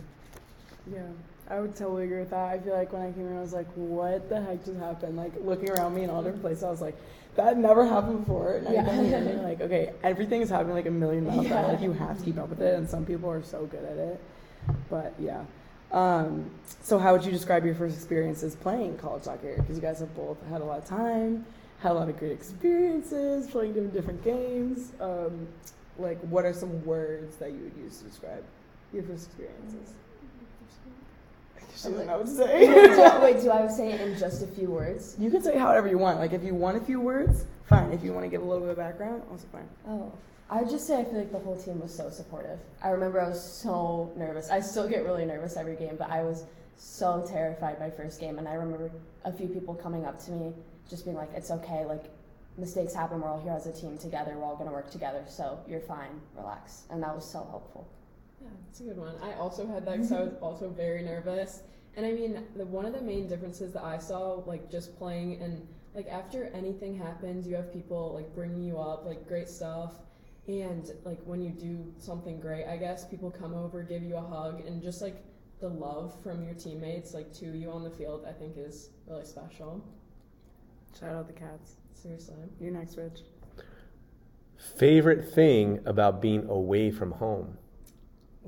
Yeah, 0.93 1.55
I 1.55 1.61
would 1.61 1.77
totally 1.77 2.05
agree 2.05 2.21
with 2.21 2.31
that. 2.31 2.49
I 2.49 2.59
feel 2.59 2.75
like 2.75 2.93
when 2.93 3.03
I 3.03 3.13
came 3.13 3.29
here, 3.29 3.39
I 3.39 3.41
was 3.41 3.53
like, 3.53 3.67
what 3.75 4.29
the 4.29 4.41
heck 4.41 4.65
just 4.65 4.79
happened? 4.79 5.17
Like 5.17 5.33
looking 5.43 5.71
around 5.71 5.95
me 5.95 6.03
in 6.05 6.11
all 6.11 6.23
different 6.23 6.43
places, 6.43 6.65
I 6.65 6.71
was 6.71 6.81
like, 6.81 6.97
that 7.37 7.57
never 7.57 7.87
happened 7.87 8.21
before. 8.21 8.55
And 8.57 8.75
Yeah. 8.75 8.85
Come 8.85 9.05
here 9.05 9.17
and 9.19 9.29
you're 9.29 9.43
like, 9.43 9.61
okay, 9.61 9.93
everything 10.03 10.43
is 10.43 10.51
happening 10.51 10.75
like 10.75 10.87
a 10.87 10.91
million 10.91 11.27
miles. 11.27 11.47
Yeah. 11.47 11.67
Like 11.67 11.81
you 11.81 11.93
have 11.93 12.19
to 12.19 12.25
keep 12.25 12.39
up 12.39 12.49
with 12.49 12.61
it, 12.61 12.75
and 12.75 12.89
some 12.89 13.05
people 13.07 13.31
are 13.31 13.43
so 13.43 13.67
good 13.67 13.85
at 13.85 13.97
it. 13.97 14.21
But 14.91 15.15
yeah. 15.19 15.45
Um, 15.93 16.51
so 16.83 16.99
how 16.99 17.13
would 17.13 17.25
you 17.25 17.33
describe 17.33 17.65
your 17.65 17.75
first 17.75 17.97
experiences 17.97 18.55
playing 18.57 18.99
college 18.99 19.23
soccer? 19.23 19.57
Because 19.57 19.77
you 19.77 19.83
guys 19.83 20.01
have 20.01 20.15
both 20.15 20.37
had 20.51 20.61
a 20.61 20.65
lot 20.65 20.79
of 20.79 20.85
time, 20.85 21.47
had 21.81 21.93
a 21.93 21.95
lot 21.95 22.09
of 22.09 22.19
great 22.19 22.33
experiences 22.33 23.47
playing 23.47 23.73
different 23.73 23.95
different 23.95 24.25
games. 24.25 24.93
Um, 25.01 25.49
like, 25.99 26.21
what 26.23 26.45
are 26.45 26.53
some 26.53 26.85
words 26.85 27.37
that 27.37 27.53
you 27.53 27.59
would 27.65 27.77
use 27.77 27.99
to 27.99 28.05
describe 28.05 28.45
your 28.93 29.03
first 29.03 29.27
experiences? 29.27 29.95
She 31.77 31.89
doesn't 31.91 32.07
know 32.07 32.19
what 32.19 32.27
to 32.27 32.35
do 32.35 32.43
I, 32.43 33.09
say. 33.11 33.21
wait, 33.21 33.41
do 33.43 33.51
I 33.51 33.69
say 33.69 33.93
it 33.93 34.01
in 34.01 34.19
just 34.19 34.43
a 34.43 34.47
few 34.47 34.69
words? 34.71 35.15
you 35.19 35.31
can 35.31 35.43
say 35.43 35.57
however 35.57 35.89
you 35.89 35.99
want. 35.99 36.19
Like, 36.19 36.33
if 36.33 36.43
you 36.43 36.55
want 36.55 36.77
a 36.77 36.81
few 36.81 37.01
words, 37.01 37.45
fine. 37.67 37.93
If 37.93 38.03
you 38.03 38.13
want 38.13 38.25
to 38.25 38.29
give 38.31 38.43
a 38.43 38.45
little 38.45 38.63
bit 38.63 38.71
of 38.71 38.77
background, 38.77 39.23
also 39.31 39.47
fine. 39.53 39.69
Oh, 39.87 40.13
I 40.51 40.63
would 40.63 40.71
just 40.71 40.87
say 40.87 40.99
I 40.99 41.05
feel 41.05 41.19
like 41.19 41.31
the 41.31 41.39
whole 41.39 41.57
team 41.57 41.79
was 41.81 41.95
so 41.95 42.11
supportive. 42.11 42.59
I 42.83 42.89
remember 42.89 43.21
I 43.21 43.29
was 43.29 43.43
so 43.43 44.13
nervous. 44.17 44.51
I 44.51 44.61
still 44.61 44.89
get 44.89 45.05
really 45.05 45.25
nervous 45.27 45.57
every 45.57 45.77
game, 45.77 45.97
but 45.99 46.11
I 46.11 46.23
was 46.23 46.45
so 46.77 47.25
terrified 47.29 47.79
my 47.79 47.91
first 47.91 48.19
game. 48.19 48.39
And 48.39 48.49
I 48.49 48.55
remember 48.55 48.91
a 49.25 49.33
few 49.33 49.47
people 49.47 49.75
coming 49.75 50.05
up 50.07 50.19
to 50.25 50.31
me, 50.33 50.53
just 50.89 51.05
being 51.05 51.17
like, 51.17 51.31
"It's 51.35 51.51
okay. 51.51 51.85
Like 51.85 52.05
mistakes 52.59 52.95
happen. 52.95 53.21
We're 53.21 53.29
all 53.29 53.41
here 53.41 53.53
as 53.53 53.67
a 53.67 53.73
team 53.73 53.97
together. 53.99 54.37
We're 54.37 54.45
all 54.45 54.57
gonna 54.57 54.73
work 54.73 54.91
together. 54.91 55.25
So 55.27 55.61
you're 55.69 55.81
fine. 55.81 56.21
Relax." 56.37 56.85
And 56.91 57.03
that 57.03 57.15
was 57.15 57.25
so 57.25 57.47
helpful. 57.51 57.89
Yeah, 58.41 58.49
it's 58.69 58.81
a 58.81 58.85
good 58.85 58.99
one. 58.99 59.15
I 59.23 59.35
also 59.35 59.67
had 59.67 59.85
that 59.87 59.93
because 59.93 60.13
I 60.13 60.21
was 60.23 60.35
also 60.41 60.69
very 60.69 61.03
nervous. 61.03 61.63
And 61.97 62.07
I 62.07 62.13
mean, 62.13 62.45
the, 62.55 62.67
one 62.67 62.87
of 62.87 62.93
the 62.93 63.01
main 63.01 63.27
differences 63.29 63.73
that 63.73 63.83
I 63.83 63.99
saw, 63.99 64.43
like 64.47 64.71
just 64.71 64.97
playing 64.99 65.43
and 65.43 65.67
like 65.95 66.07
after 66.09 66.45
anything 66.55 66.97
happens, 66.97 67.47
you 67.47 67.57
have 67.57 67.73
people 67.73 68.13
like 68.15 68.33
bringing 68.35 68.63
you 68.63 68.79
up, 68.79 69.05
like 69.05 69.27
great 69.27 69.49
stuff. 69.49 69.95
And 70.47 70.91
like 71.05 71.19
when 71.25 71.43
you 71.43 71.51
do 71.51 71.93
something 71.99 72.41
great, 72.41 72.67
I 72.67 72.77
guess 72.77 73.05
people 73.05 73.31
come 73.31 73.53
over, 73.55 73.83
give 73.83 74.03
you 74.03 74.17
a 74.17 74.21
hug, 74.21 74.65
and 74.67 74.83
just 74.83 75.03
like 75.03 75.17
the 75.61 75.69
love 75.69 76.15
from 76.23 76.45
your 76.45 76.55
teammates, 76.55 77.15
like 77.15 77.33
to 77.35 77.47
you 77.47 77.71
on 77.71 77.83
the 77.83 77.91
field, 77.91 78.25
I 78.29 78.33
think 78.33 78.57
is 78.57 78.91
really 79.07 79.25
special. 79.25 79.85
Shout 80.99 81.15
out 81.15 81.27
the 81.27 81.33
cats. 81.33 81.77
Seriously. 82.03 82.37
You're 82.61 82.73
next, 82.73 82.97
Rich. 82.97 83.21
Favorite 84.77 85.35
thing 85.35 85.81
about 85.85 86.21
being 86.21 86.47
away 86.49 86.91
from 86.91 87.13
home? 87.13 87.59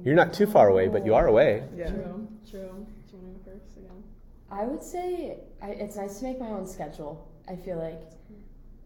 You're 0.03 0.15
not 0.15 0.33
too 0.33 0.47
far 0.47 0.69
away, 0.69 0.89
but 0.89 1.05
you 1.05 1.15
are 1.15 1.27
away. 1.27 1.65
Yeah. 1.77 1.91
True. 1.91 2.29
True. 2.49 2.87
Do 3.11 3.17
you 3.17 3.23
want 3.23 3.45
to 3.45 3.51
go 3.51 3.59
first 3.59 3.77
again? 3.77 4.03
I 4.51 4.65
would 4.65 4.83
say 4.83 5.39
I, 5.63 5.71
it's 5.71 5.97
nice 5.97 6.19
to 6.19 6.25
make 6.25 6.41
my 6.41 6.49
own 6.49 6.67
schedule. 6.67 7.29
I 7.49 7.57
feel 7.57 7.79
like, 7.79 8.01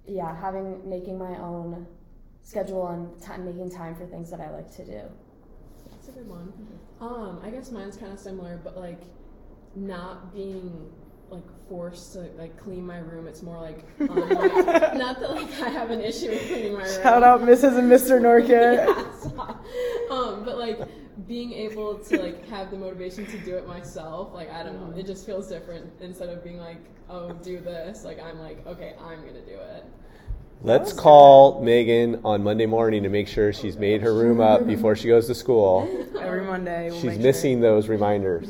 yeah, 0.07 0.39
having 0.39 0.89
making 0.89 1.19
my 1.19 1.39
own 1.39 1.87
schedule 2.43 2.89
and 2.89 3.21
time, 3.23 3.45
making 3.45 3.71
time 3.71 3.95
for 3.95 4.07
things 4.07 4.31
that 4.31 4.41
I 4.41 4.51
like 4.51 4.75
to 4.77 4.85
do. 4.85 5.03
That's 5.91 6.09
a 6.09 6.13
good 6.13 6.29
one. 6.29 6.53
Um, 7.01 7.41
I 7.43 7.51
guess 7.51 7.71
mine's 7.71 7.97
kind 7.97 8.13
of 8.13 8.19
similar, 8.19 8.61
but 8.63 8.77
like 8.77 9.01
not 9.75 10.35
being 10.35 10.91
like 11.31 11.43
forced 11.69 12.13
to 12.15 12.21
like 12.39 12.57
clean 12.57 12.87
my 12.87 12.99
room. 12.99 13.27
It's 13.27 13.43
more 13.43 13.61
like 13.61 13.85
on 14.01 14.07
my, 14.35 14.93
not 14.95 15.21
that 15.21 15.31
like 15.31 15.51
I 15.61 15.69
have 15.69 15.91
an 15.91 16.01
issue 16.01 16.31
with 16.31 16.47
cleaning 16.47 16.75
my 16.75 16.85
room. 16.85 17.03
Shout 17.03 17.23
out 17.23 17.41
Mrs. 17.43 17.79
and 17.79 17.91
Mr. 17.91 18.21
Norkett. 18.21 18.85
Yeah, 19.35 20.17
um, 20.17 20.45
but 20.45 20.59
like 20.59 20.81
being 21.27 21.53
able 21.53 21.97
to 21.99 22.23
like 22.23 22.47
have 22.49 22.71
the 22.71 22.77
motivation 22.77 23.25
to 23.27 23.39
do 23.39 23.57
it 23.57 23.67
myself, 23.67 24.35
like 24.35 24.51
I 24.53 24.63
don't 24.63 24.81
know, 24.81 24.97
it 24.97 25.07
just 25.07 25.25
feels 25.25 25.49
different 25.49 25.91
instead 26.01 26.29
of 26.29 26.45
being 26.45 26.59
like, 26.59 26.79
oh, 27.09 27.33
do 27.33 27.61
this. 27.61 28.05
Like 28.05 28.21
I'm 28.23 28.39
like, 28.39 28.67
okay, 28.67 28.95
I'm 29.01 29.21
gonna 29.21 29.41
do 29.41 29.57
it. 29.57 29.85
Let's 30.63 30.95
call 30.95 31.61
Megan 31.63 32.23
on 32.25 32.43
Monday 32.43 32.65
morning 32.65 33.03
to 33.03 33.11
make 33.11 33.29
sure 33.29 33.53
she's 33.53 33.77
made 33.77 34.01
her 34.01 34.15
room 34.15 34.41
up 34.41 34.67
before 34.67 34.97
she 34.97 35.09
goes 35.09 35.27
to 35.27 35.35
school. 35.35 35.87
Every 36.19 36.43
Monday. 36.43 36.89
We'll 36.91 36.95
She's 37.01 37.05
make 37.05 37.15
sure. 37.17 37.23
missing 37.23 37.61
those 37.61 37.89
reminders. 37.89 38.49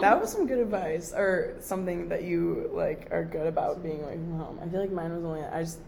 That 0.00 0.20
was 0.20 0.30
some 0.30 0.46
good 0.46 0.58
advice, 0.58 1.14
or 1.16 1.54
something 1.60 2.08
that 2.10 2.22
you 2.24 2.68
like 2.74 3.08
are 3.10 3.24
good 3.24 3.46
about 3.46 3.82
being 3.82 4.02
away 4.02 4.12
from 4.12 4.38
home. 4.38 4.58
I 4.62 4.68
feel 4.68 4.80
like 4.80 4.90
mine 4.92 5.14
was 5.14 5.24
only. 5.24 5.42
I 5.42 5.62
just 5.62 5.78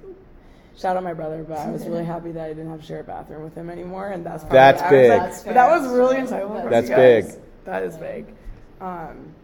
shout 0.78 0.96
out 0.96 1.04
my 1.04 1.12
brother, 1.12 1.44
but 1.46 1.58
I 1.58 1.70
was 1.70 1.87
really 1.87 2.04
happy 2.14 2.32
that 2.32 2.44
I 2.46 2.49
didn't 2.49 2.70
have 2.70 2.80
to 2.80 2.87
share 2.87 3.00
a 3.00 3.04
bathroom 3.04 3.42
with 3.44 3.54
him 3.54 3.68
anymore, 3.68 4.08
and 4.08 4.25
that's 4.25 4.44
probably, 4.44 4.56
That's 4.58 4.80
I 4.80 4.85
was 4.85 4.90
big. 4.92 5.11
like- 5.11 5.20
That's 5.20 5.42
but 5.42 5.54
that 5.54 5.68
fair. 5.70 5.78
was 5.80 5.88
really 5.90 6.16
insightful. 6.16 6.62
from 6.62 6.70
That's 6.70 6.88
you 6.88 6.96
guys. 6.96 7.32
big. 7.35 7.42
That 7.66 7.82
is 7.82 7.96
big. 7.99 8.26
Um, 8.80 9.35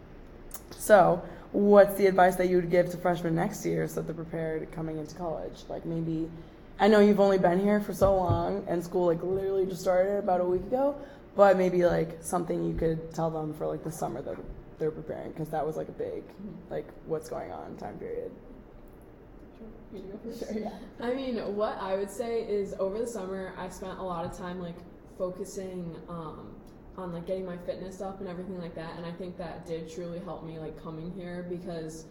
so, 0.71 1.21
what's 1.53 1.95
the 1.95 2.07
advice 2.07 2.35
that 2.35 2.49
you 2.49 2.57
would 2.57 2.69
give 2.69 2.89
to 2.91 2.97
freshmen 2.97 3.35
next 3.35 3.65
year 3.65 3.87
so 3.87 4.01
that 4.01 4.07
they're 4.07 4.15
prepared 4.15 4.71
coming 4.71 4.97
into 4.97 5.15
college? 5.15 5.63
Like 5.69 5.85
maybe, 5.85 6.29
I 6.79 6.87
know 6.87 6.99
you've 6.99 7.19
only 7.19 7.37
been 7.37 7.59
here 7.59 7.79
for 7.79 7.93
so 7.93 8.15
long, 8.15 8.65
and 8.67 8.83
school 8.83 9.05
like 9.05 9.23
literally 9.23 9.65
just 9.65 9.81
started 9.81 10.17
about 10.17 10.41
a 10.41 10.45
week 10.45 10.63
ago. 10.63 10.95
But 11.35 11.57
maybe 11.57 11.85
like 11.85 12.19
something 12.21 12.63
you 12.63 12.75
could 12.75 13.13
tell 13.13 13.31
them 13.31 13.53
for 13.53 13.65
like 13.65 13.83
the 13.83 13.91
summer 13.91 14.21
that 14.21 14.35
they're 14.77 14.91
preparing, 14.91 15.31
because 15.31 15.49
that 15.49 15.65
was 15.65 15.77
like 15.77 15.87
a 15.87 15.93
big, 15.93 16.23
like 16.69 16.87
what's 17.07 17.29
going 17.29 17.51
on 17.51 17.75
time 17.77 17.97
period. 17.97 18.31
Go 19.93 20.19
first? 20.23 20.43
I 20.99 21.13
mean, 21.13 21.37
what 21.55 21.77
I 21.79 21.95
would 21.95 22.09
say 22.09 22.41
is 22.41 22.73
over 22.79 22.97
the 22.99 23.07
summer, 23.07 23.53
I 23.57 23.69
spent 23.69 23.99
a 23.99 24.03
lot 24.03 24.25
of 24.25 24.37
time 24.37 24.59
like 24.59 24.75
focusing 25.17 25.95
um, 26.09 26.51
on 26.97 27.13
like 27.13 27.25
getting 27.25 27.45
my 27.45 27.57
fitness 27.57 28.01
up 28.01 28.19
and 28.19 28.29
everything 28.29 28.59
like 28.59 28.75
that. 28.75 28.97
And 28.97 29.05
I 29.05 29.11
think 29.11 29.37
that 29.37 29.65
did 29.65 29.91
truly 29.91 30.19
help 30.19 30.45
me 30.45 30.59
like 30.59 30.81
coming 30.81 31.11
here 31.11 31.45
because 31.49 32.05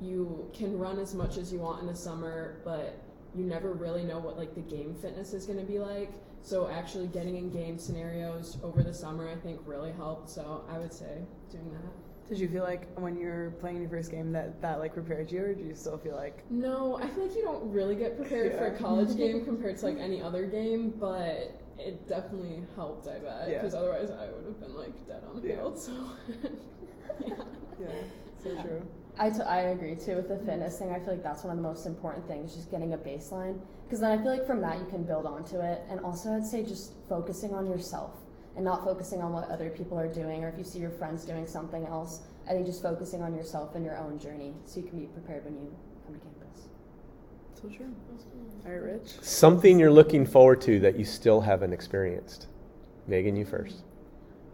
you 0.00 0.50
can 0.52 0.78
run 0.78 0.98
as 0.98 1.14
much 1.14 1.38
as 1.38 1.52
you 1.52 1.58
want 1.58 1.80
in 1.80 1.86
the 1.86 1.96
summer, 1.96 2.60
but 2.64 3.00
you 3.34 3.44
never 3.44 3.72
really 3.72 4.02
know 4.02 4.18
what 4.18 4.36
like 4.36 4.54
the 4.54 4.60
game 4.60 4.94
fitness 4.94 5.32
is 5.32 5.46
going 5.46 5.58
to 5.58 5.64
be 5.64 5.78
like. 5.78 6.12
So 6.42 6.68
actually 6.68 7.08
getting 7.08 7.36
in 7.36 7.50
game 7.50 7.78
scenarios 7.78 8.58
over 8.62 8.82
the 8.82 8.94
summer, 8.94 9.28
I 9.28 9.36
think 9.36 9.60
really 9.64 9.92
helped. 9.92 10.28
So 10.28 10.64
I 10.70 10.78
would 10.78 10.92
say 10.92 11.22
doing 11.50 11.70
that. 11.72 12.28
Did 12.28 12.40
you 12.40 12.48
feel 12.48 12.64
like 12.64 12.88
when 12.98 13.16
you 13.16 13.26
were 13.26 13.54
playing 13.60 13.80
your 13.80 13.88
first 13.88 14.10
game 14.10 14.32
that 14.32 14.60
that 14.60 14.80
like 14.80 14.94
prepared 14.94 15.30
you, 15.30 15.42
or 15.42 15.54
do 15.54 15.62
you 15.62 15.74
still 15.74 15.96
feel 15.96 16.16
like 16.16 16.42
No, 16.50 16.98
I 17.00 17.06
feel 17.08 17.26
like 17.26 17.36
you 17.36 17.42
don't 17.42 17.70
really 17.70 17.94
get 17.94 18.16
prepared 18.16 18.52
for 18.58 18.66
a 18.66 18.76
college 18.76 19.16
game 19.18 19.44
compared 19.44 19.78
to 19.78 19.86
like 19.86 19.98
any 19.98 20.20
other 20.20 20.44
game, 20.46 20.92
but 20.98 21.60
it 21.78 22.08
definitely 22.08 22.62
helped, 22.74 23.06
I 23.08 23.18
bet. 23.18 23.48
Yeah. 23.48 23.58
Because 23.58 23.74
otherwise 23.74 24.10
I 24.10 24.26
would 24.30 24.44
have 24.46 24.60
been 24.60 24.74
like 24.74 25.06
dead 25.06 25.22
on 25.28 25.40
the 25.40 25.48
Yeah. 25.48 25.56
field. 25.56 25.78
So, 25.78 25.92
yeah. 27.26 27.34
yeah, 27.80 27.86
so 28.42 28.62
true. 28.62 28.82
I, 29.18 29.30
t- 29.30 29.40
I 29.42 29.60
agree 29.72 29.94
too 29.94 30.16
with 30.16 30.28
the 30.28 30.38
fitness 30.38 30.78
thing. 30.78 30.90
I 30.90 30.98
feel 30.98 31.14
like 31.14 31.22
that's 31.22 31.42
one 31.44 31.56
of 31.56 31.62
the 31.62 31.68
most 31.68 31.86
important 31.86 32.26
things, 32.28 32.54
just 32.54 32.70
getting 32.70 32.92
a 32.92 32.98
baseline. 32.98 33.58
Because 33.84 34.00
then 34.00 34.18
I 34.18 34.22
feel 34.22 34.32
like 34.32 34.46
from 34.46 34.60
that 34.60 34.78
you 34.78 34.86
can 34.86 35.04
build 35.04 35.26
onto 35.26 35.58
it. 35.60 35.82
And 35.88 36.00
also, 36.00 36.32
I'd 36.34 36.44
say 36.46 36.62
just 36.64 36.92
focusing 37.08 37.54
on 37.54 37.66
yourself 37.66 38.12
and 38.56 38.64
not 38.64 38.84
focusing 38.84 39.22
on 39.22 39.32
what 39.32 39.48
other 39.48 39.70
people 39.70 39.98
are 39.98 40.12
doing 40.12 40.44
or 40.44 40.48
if 40.48 40.58
you 40.58 40.64
see 40.64 40.78
your 40.80 40.90
friends 40.90 41.24
doing 41.24 41.46
something 41.46 41.86
else. 41.86 42.22
I 42.48 42.52
think 42.52 42.66
just 42.66 42.82
focusing 42.82 43.22
on 43.22 43.34
yourself 43.34 43.74
and 43.74 43.84
your 43.84 43.96
own 43.98 44.18
journey 44.18 44.54
so 44.66 44.80
you 44.80 44.86
can 44.86 44.98
be 44.98 45.06
prepared 45.06 45.44
when 45.44 45.54
you 45.54 45.74
come 46.04 46.14
to 46.14 46.20
campus. 46.20 46.68
So 47.60 47.68
true. 47.68 47.86
All 48.66 48.72
right, 48.72 48.82
Rich. 48.82 49.12
Something 49.22 49.78
you're 49.78 49.90
looking 49.90 50.26
forward 50.26 50.60
to 50.62 50.80
that 50.80 50.98
you 50.98 51.04
still 51.04 51.40
haven't 51.40 51.72
experienced. 51.72 52.46
Megan, 53.06 53.36
you 53.36 53.44
first. 53.44 53.82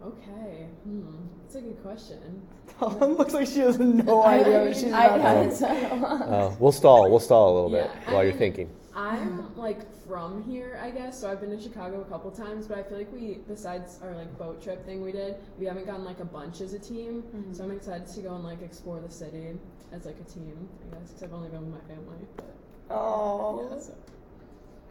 Okay. 0.03 0.67
Hmm. 0.83 1.05
That's 1.43 1.55
a 1.55 1.61
good 1.61 1.81
question. 1.83 2.41
Ellen 2.81 3.13
looks 3.17 3.33
like 3.33 3.47
she 3.47 3.59
has 3.59 3.79
no 3.79 4.23
idea 4.23 4.63
what 4.65 4.75
she's 4.75 4.91
I 4.91 5.05
about 5.05 5.17
to 5.17 5.23
haven't. 5.23 5.51
say. 5.51 5.87
so- 5.89 6.05
Uh, 6.05 6.55
we'll 6.59 6.71
stall. 6.71 7.09
We'll 7.09 7.19
stall 7.19 7.51
a 7.51 7.55
little 7.55 7.69
bit 7.69 7.89
Yeah, 7.93 8.09
I 8.09 8.13
while 8.13 8.23
you're 8.23 8.31
mean- 8.33 8.39
thinking. 8.39 8.69
I'm 8.95 9.55
like 9.57 9.79
from 10.07 10.43
here, 10.43 10.79
I 10.81 10.91
guess. 10.91 11.19
So 11.19 11.27
I've 11.31 11.41
been 11.41 11.49
to 11.49 11.59
Chicago 11.59 12.01
a 12.01 12.05
couple 12.05 12.29
times, 12.29 12.67
but 12.67 12.77
I 12.77 12.83
feel 12.83 12.99
like 12.99 13.11
we, 13.11 13.39
besides 13.47 13.97
our 14.03 14.13
like 14.13 14.37
boat 14.37 14.61
trip 14.61 14.85
thing 14.85 15.01
we 15.01 15.11
did, 15.11 15.35
we 15.57 15.65
haven't 15.65 15.87
gone 15.87 16.03
like 16.05 16.19
a 16.19 16.25
bunch 16.25 16.61
as 16.61 16.73
a 16.73 16.79
team. 16.79 17.23
Mm-hmm. 17.35 17.53
So 17.53 17.63
I'm 17.63 17.71
excited 17.71 18.05
to 18.07 18.21
go 18.21 18.35
and 18.35 18.43
like 18.43 18.61
explore 18.61 18.99
the 18.99 19.09
city 19.11 19.47
as 19.91 20.05
like 20.05 20.17
a 20.19 20.29
team, 20.31 20.69
I 20.91 20.95
guess. 20.99 21.07
Because 21.09 21.23
I've 21.23 21.33
only 21.33 21.49
been 21.49 21.71
with 21.71 21.81
my 21.81 21.87
family, 21.87 22.17
but 22.35 22.55
Oh, 22.89 23.67
yeah. 23.71 23.79
So. 23.79 23.93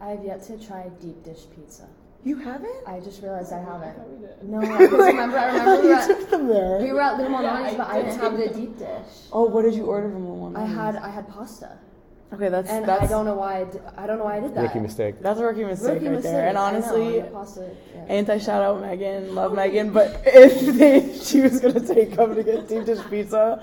I 0.01 0.09
have 0.09 0.23
yet 0.23 0.43
to 0.47 0.57
try 0.65 0.89
deep 1.01 1.23
dish 1.23 1.43
pizza. 1.55 1.83
you 2.25 2.35
haven't? 2.37 2.75
I 2.87 2.99
just 2.99 3.21
realized 3.21 3.53
I 3.53 3.57
I 3.57 3.63
haven't. 3.63 3.95
thought 3.95 4.09
we 4.09 4.27
did. 4.27 4.43
No, 4.43 4.59
because 4.61 4.91
remember, 5.13 5.37
I 5.37 5.47
remember 5.47 5.75
we 5.81 5.87
you 5.89 5.93
were 5.93 5.95
at, 6.01 6.07
took 6.07 6.29
them 6.29 6.47
there. 6.47 6.77
we 6.79 6.91
were 6.91 7.01
at 7.01 7.17
Little 7.17 7.31
Yeah, 7.31 7.41
Monot's, 7.41 7.73
I 7.73 7.77
but 7.77 7.87
I 7.87 8.01
did 8.01 8.05
didn't 8.09 8.19
have 8.21 8.37
the 8.37 8.47
deep 8.59 8.77
dish. 8.77 9.13
Oh, 9.31 9.45
what 9.45 9.61
did 9.63 9.73
you 9.75 9.85
order 9.85 10.09
from 10.09 10.23
the 10.25 10.29
one? 10.31 10.55
I 10.55 10.65
had 10.65 10.95
I 10.97 11.09
had 11.09 11.27
pasta, 11.29 11.77
Okay, 12.33 12.49
that's 12.49 12.69
and 12.69 12.85
that's 12.87 13.03
I 13.03 13.07
don't 13.07 13.25
know 13.25 13.35
why 13.35 13.59
I, 13.61 13.63
did, 13.65 13.81
I 13.95 14.07
don't 14.07 14.17
know 14.17 14.25
why 14.25 14.37
I 14.37 14.39
did 14.39 14.55
that. 14.55 14.61
Rookie 14.63 14.79
mistake. 14.79 15.21
that's 15.21 15.39
a 15.39 15.45
rookie 15.45 15.63
mistake 15.63 15.93
Rookie 15.95 16.05
right 16.07 16.15
mistake. 16.15 16.31
there. 16.33 16.47
And 16.49 16.57
I 16.57 16.71
know, 16.71 16.77
honestly, 16.77 17.21
the 17.21 17.27
pasta, 17.27 17.69
yeah. 17.95 18.01
anti 18.09 18.37
shout 18.39 18.61
out 18.63 18.81
Megan, 18.81 19.35
love 19.35 19.53
Megan, 19.53 19.93
but 19.93 20.21
if 20.25 20.75
they, 20.75 21.17
she 21.23 21.41
was 21.41 21.59
gonna 21.61 21.79
take 21.79 22.15
them 22.15 22.33
to 22.35 22.43
get 22.43 22.67
deep 22.67 22.85
dish 22.85 22.99
pizza, 23.09 23.61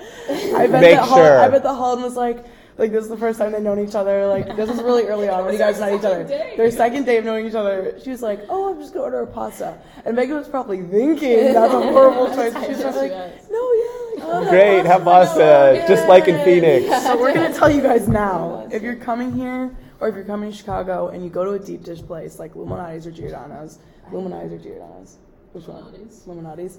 I 0.55 0.67
bet 0.69 0.81
Make 0.81 0.95
that 0.97 1.05
Hol- 1.05 1.19
sure. 1.19 1.41
I 1.41 1.49
bet 1.49 1.63
the 1.65 1.75
Holland 1.75 2.03
was 2.03 2.17
like. 2.17 2.47
Like 2.81 2.93
this 2.93 3.05
is 3.05 3.11
the 3.11 3.17
first 3.19 3.39
time 3.39 3.53
they've 3.53 3.61
known 3.61 3.79
each 3.79 3.95
other. 3.95 4.27
Like 4.27 4.57
this 4.57 4.71
is 4.71 4.83
really 4.83 5.05
early 5.05 5.29
on 5.29 5.45
when 5.45 5.53
you 5.53 5.59
guys 5.67 5.79
met 5.79 5.93
each 5.93 5.99
other. 6.03 6.27
Second 6.27 6.29
date. 6.29 6.57
Their 6.57 6.71
second 6.71 7.05
day 7.05 7.19
of 7.19 7.27
knowing 7.27 7.47
each 7.47 7.55
other, 7.55 8.01
she 8.03 8.09
was 8.09 8.23
like, 8.23 8.41
"Oh, 8.49 8.73
I'm 8.73 8.81
just 8.81 8.95
gonna 8.95 9.05
order 9.05 9.21
a 9.21 9.27
pasta," 9.27 9.79
and 10.07 10.17
Megan 10.17 10.37
was 10.37 10.49
probably 10.49 10.81
thinking 10.83 11.53
that's 11.53 11.75
a 11.75 11.83
horrible 11.93 12.29
choice. 12.35 12.55
She 12.65 12.83
was 12.83 12.97
like, 12.97 13.13
"No, 13.51 13.73
yeah, 13.73 14.25
like, 14.25 14.25
oh, 14.25 14.47
Great, 14.49 14.87
have 14.87 15.05
pasta, 15.05 15.85
just 15.87 16.09
like 16.09 16.27
in 16.27 16.43
Phoenix. 16.43 16.87
So 17.03 17.21
we're 17.21 17.35
gonna 17.35 17.53
tell 17.53 17.71
you 17.71 17.83
guys 17.83 18.09
now. 18.09 18.67
If 18.73 18.83
you're 18.83 18.97
coming 18.97 19.31
here, 19.35 19.77
or 20.01 20.09
if 20.09 20.15
you're 20.15 20.25
coming 20.25 20.51
to 20.51 20.57
Chicago 20.57 21.09
and 21.09 21.23
you 21.23 21.29
go 21.29 21.45
to 21.45 21.51
a 21.51 21.59
deep 21.59 21.83
dish 21.85 22.01
place 22.01 22.39
like 22.39 22.57
Lou 22.57 22.65
Malnati's 22.65 23.07
or 23.07 23.11
Giordano's, 23.11 23.79
Lou 24.11 24.23
Malnati's 24.27 24.55
or 24.55 24.59
Giordano's, 24.59 25.19
which 25.53 25.67
one? 25.67 25.85
Lou 25.85 25.91
Malnati's. 25.99 26.79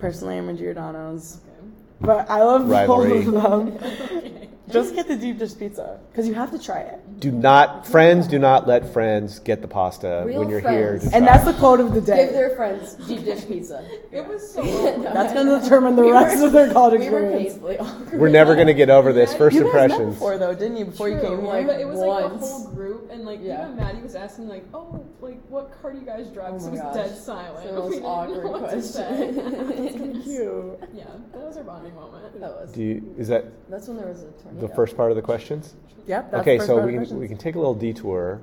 Personally, 0.00 0.38
I'm 0.38 0.48
a 0.48 0.54
Giordano's, 0.54 1.38
Okay. 1.46 1.68
but 2.00 2.28
I 2.28 2.42
love 2.42 2.68
Rivalry. 2.68 3.24
both 3.24 3.28
of 3.28 3.80
them. 3.80 4.34
Just 4.82 4.94
get 4.94 5.08
the 5.08 5.16
deep 5.16 5.38
dish 5.38 5.56
pizza 5.58 5.98
because 6.10 6.26
you 6.28 6.34
have 6.34 6.50
to 6.52 6.58
try 6.58 6.80
it. 6.80 7.20
Do 7.20 7.30
not, 7.32 7.86
friends, 7.86 8.26
do 8.28 8.38
not 8.38 8.66
let 8.68 8.92
friends 8.92 9.38
get 9.40 9.60
the 9.62 9.68
pasta 9.68 10.22
Real 10.26 10.40
when 10.40 10.48
you're 10.48 10.60
friends. 10.62 11.02
here. 11.04 11.10
To 11.10 11.16
And 11.16 11.26
that's 11.26 11.44
the 11.44 11.52
quote 11.54 11.80
of 11.80 11.94
the 11.94 12.00
day. 12.00 12.24
Give 12.26 12.32
their 12.34 12.50
friends 12.56 12.94
deep 13.06 13.24
dish 13.24 13.46
pizza. 13.46 13.84
It 14.12 14.26
was 14.26 14.52
so. 14.52 14.62
That's 15.02 15.34
gonna 15.34 15.60
determine 15.60 15.94
the 15.94 16.02
We 16.02 16.12
rest 16.12 16.40
were- 16.40 16.46
of 16.46 16.52
their 16.52 16.72
college 16.72 17.00
we 17.00 17.10
were 17.10 17.18
experience. 17.20 17.52
painfully 17.52 17.78
awkward. 17.78 18.18
We're 18.20 18.28
never 18.30 18.54
going 18.54 18.66
to 18.68 18.74
get 18.74 18.88
over 18.88 19.12
this. 19.12 19.34
First 19.42 19.54
You 19.56 19.64
guys 19.64 19.74
met 19.74 19.82
impressions. 19.90 20.14
before 20.14 20.38
though, 20.38 20.54
didn't 20.54 20.76
you? 20.78 20.84
Before 20.86 21.08
you 21.10 21.18
True, 21.20 21.28
came 21.28 21.44
here, 21.44 21.66
but 21.66 21.78
it 21.80 21.86
was 21.86 21.98
like 21.98 22.24
a 22.24 22.28
whole 22.38 22.68
group, 22.68 23.10
and 23.12 23.24
like 23.26 23.40
Yeah. 23.42 23.64
even 23.64 23.76
Maddie 23.76 24.00
was 24.00 24.14
asking 24.14 24.48
like, 24.48 24.64
"Oh, 24.72 25.04
like 25.20 25.38
what 25.48 25.70
car 25.82 25.92
do 25.92 25.98
you 25.98 26.06
guys 26.06 26.28
drive?" 26.28 26.54
Oh 26.54 26.58
so 26.58 26.68
it 26.68 26.70
was 26.72 26.80
gosh. 26.80 26.94
dead 26.94 27.16
silent. 27.18 27.64
It's 27.64 27.66
the 27.66 27.72
most 27.74 27.88
We 27.90 27.94
didn't 27.96 28.02
know 28.04 28.08
awkward 28.08 28.50
what 28.62 28.70
to 28.70 28.82
say. 28.82 29.32
question. 29.34 30.22
cute. 30.22 30.80
yeah, 30.94 31.04
that 31.32 31.46
was 31.46 31.56
our 31.58 31.64
bonding 31.64 31.94
moment. 31.94 32.40
that 32.40 32.50
was. 32.50 32.72
Do 32.72 32.82
you, 32.82 33.14
is 33.18 33.28
that 33.28 33.44
That's 33.68 33.88
when 33.88 33.98
there 33.98 34.08
was 34.08 34.22
a 34.22 34.30
tornado. 34.42 34.67
The 34.68 34.74
first 34.74 34.96
part 34.96 35.10
of 35.10 35.16
the 35.16 35.22
questions? 35.22 35.74
Yep. 36.06 36.30
That's 36.30 36.40
okay, 36.42 36.52
the 36.54 36.58
first 36.58 36.66
so 36.68 36.74
part 36.76 36.86
we 36.86 36.92
the 36.92 36.96
can, 36.96 37.00
questions. 37.00 37.20
we 37.20 37.28
can 37.28 37.38
take 37.38 37.54
a 37.54 37.58
little 37.58 37.74
detour 37.74 38.40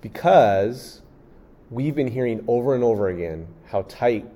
because 0.00 1.00
we've 1.70 1.94
been 1.94 2.08
hearing 2.08 2.44
over 2.48 2.74
and 2.74 2.84
over 2.84 3.08
again 3.08 3.46
how 3.66 3.82
tight 3.82 4.26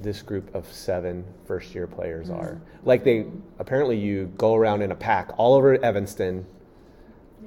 this 0.00 0.22
group 0.22 0.54
of 0.54 0.70
seven 0.72 1.24
first 1.46 1.74
year 1.74 1.86
players 1.86 2.28
Mm-hmm. 2.28 2.40
are. 2.40 2.60
Like 2.84 3.04
they 3.04 3.26
apparently 3.58 3.98
you 3.98 4.32
go 4.38 4.54
around 4.54 4.82
in 4.82 4.92
a 4.92 4.96
pack 4.96 5.30
all 5.36 5.54
over 5.54 5.74
Evanston, 5.84 6.46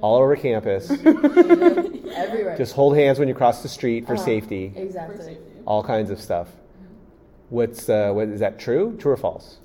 all 0.02 0.18
over 0.18 0.36
campus, 0.36 0.90
Everywhere. 2.12 2.56
just 2.58 2.74
hold 2.76 2.96
hands 2.96 3.20
when 3.20 3.28
you 3.28 3.34
cross 3.34 3.64
the 3.64 3.70
street 3.70 4.06
for 4.06 4.14
Uh-huh. 4.16 4.24
safety, 4.26 4.70
For 4.76 4.80
exactly. 4.82 5.18
safety. 5.18 5.44
all 5.66 5.84
kinds 5.84 6.10
of 6.12 6.20
stuff. 6.22 6.50
What's 7.50 7.88
uh, 7.90 8.12
what 8.12 8.28
is 8.30 8.40
that 8.40 8.60
true? 8.60 8.96
True 9.00 9.12
or 9.14 9.18
false? 9.18 9.58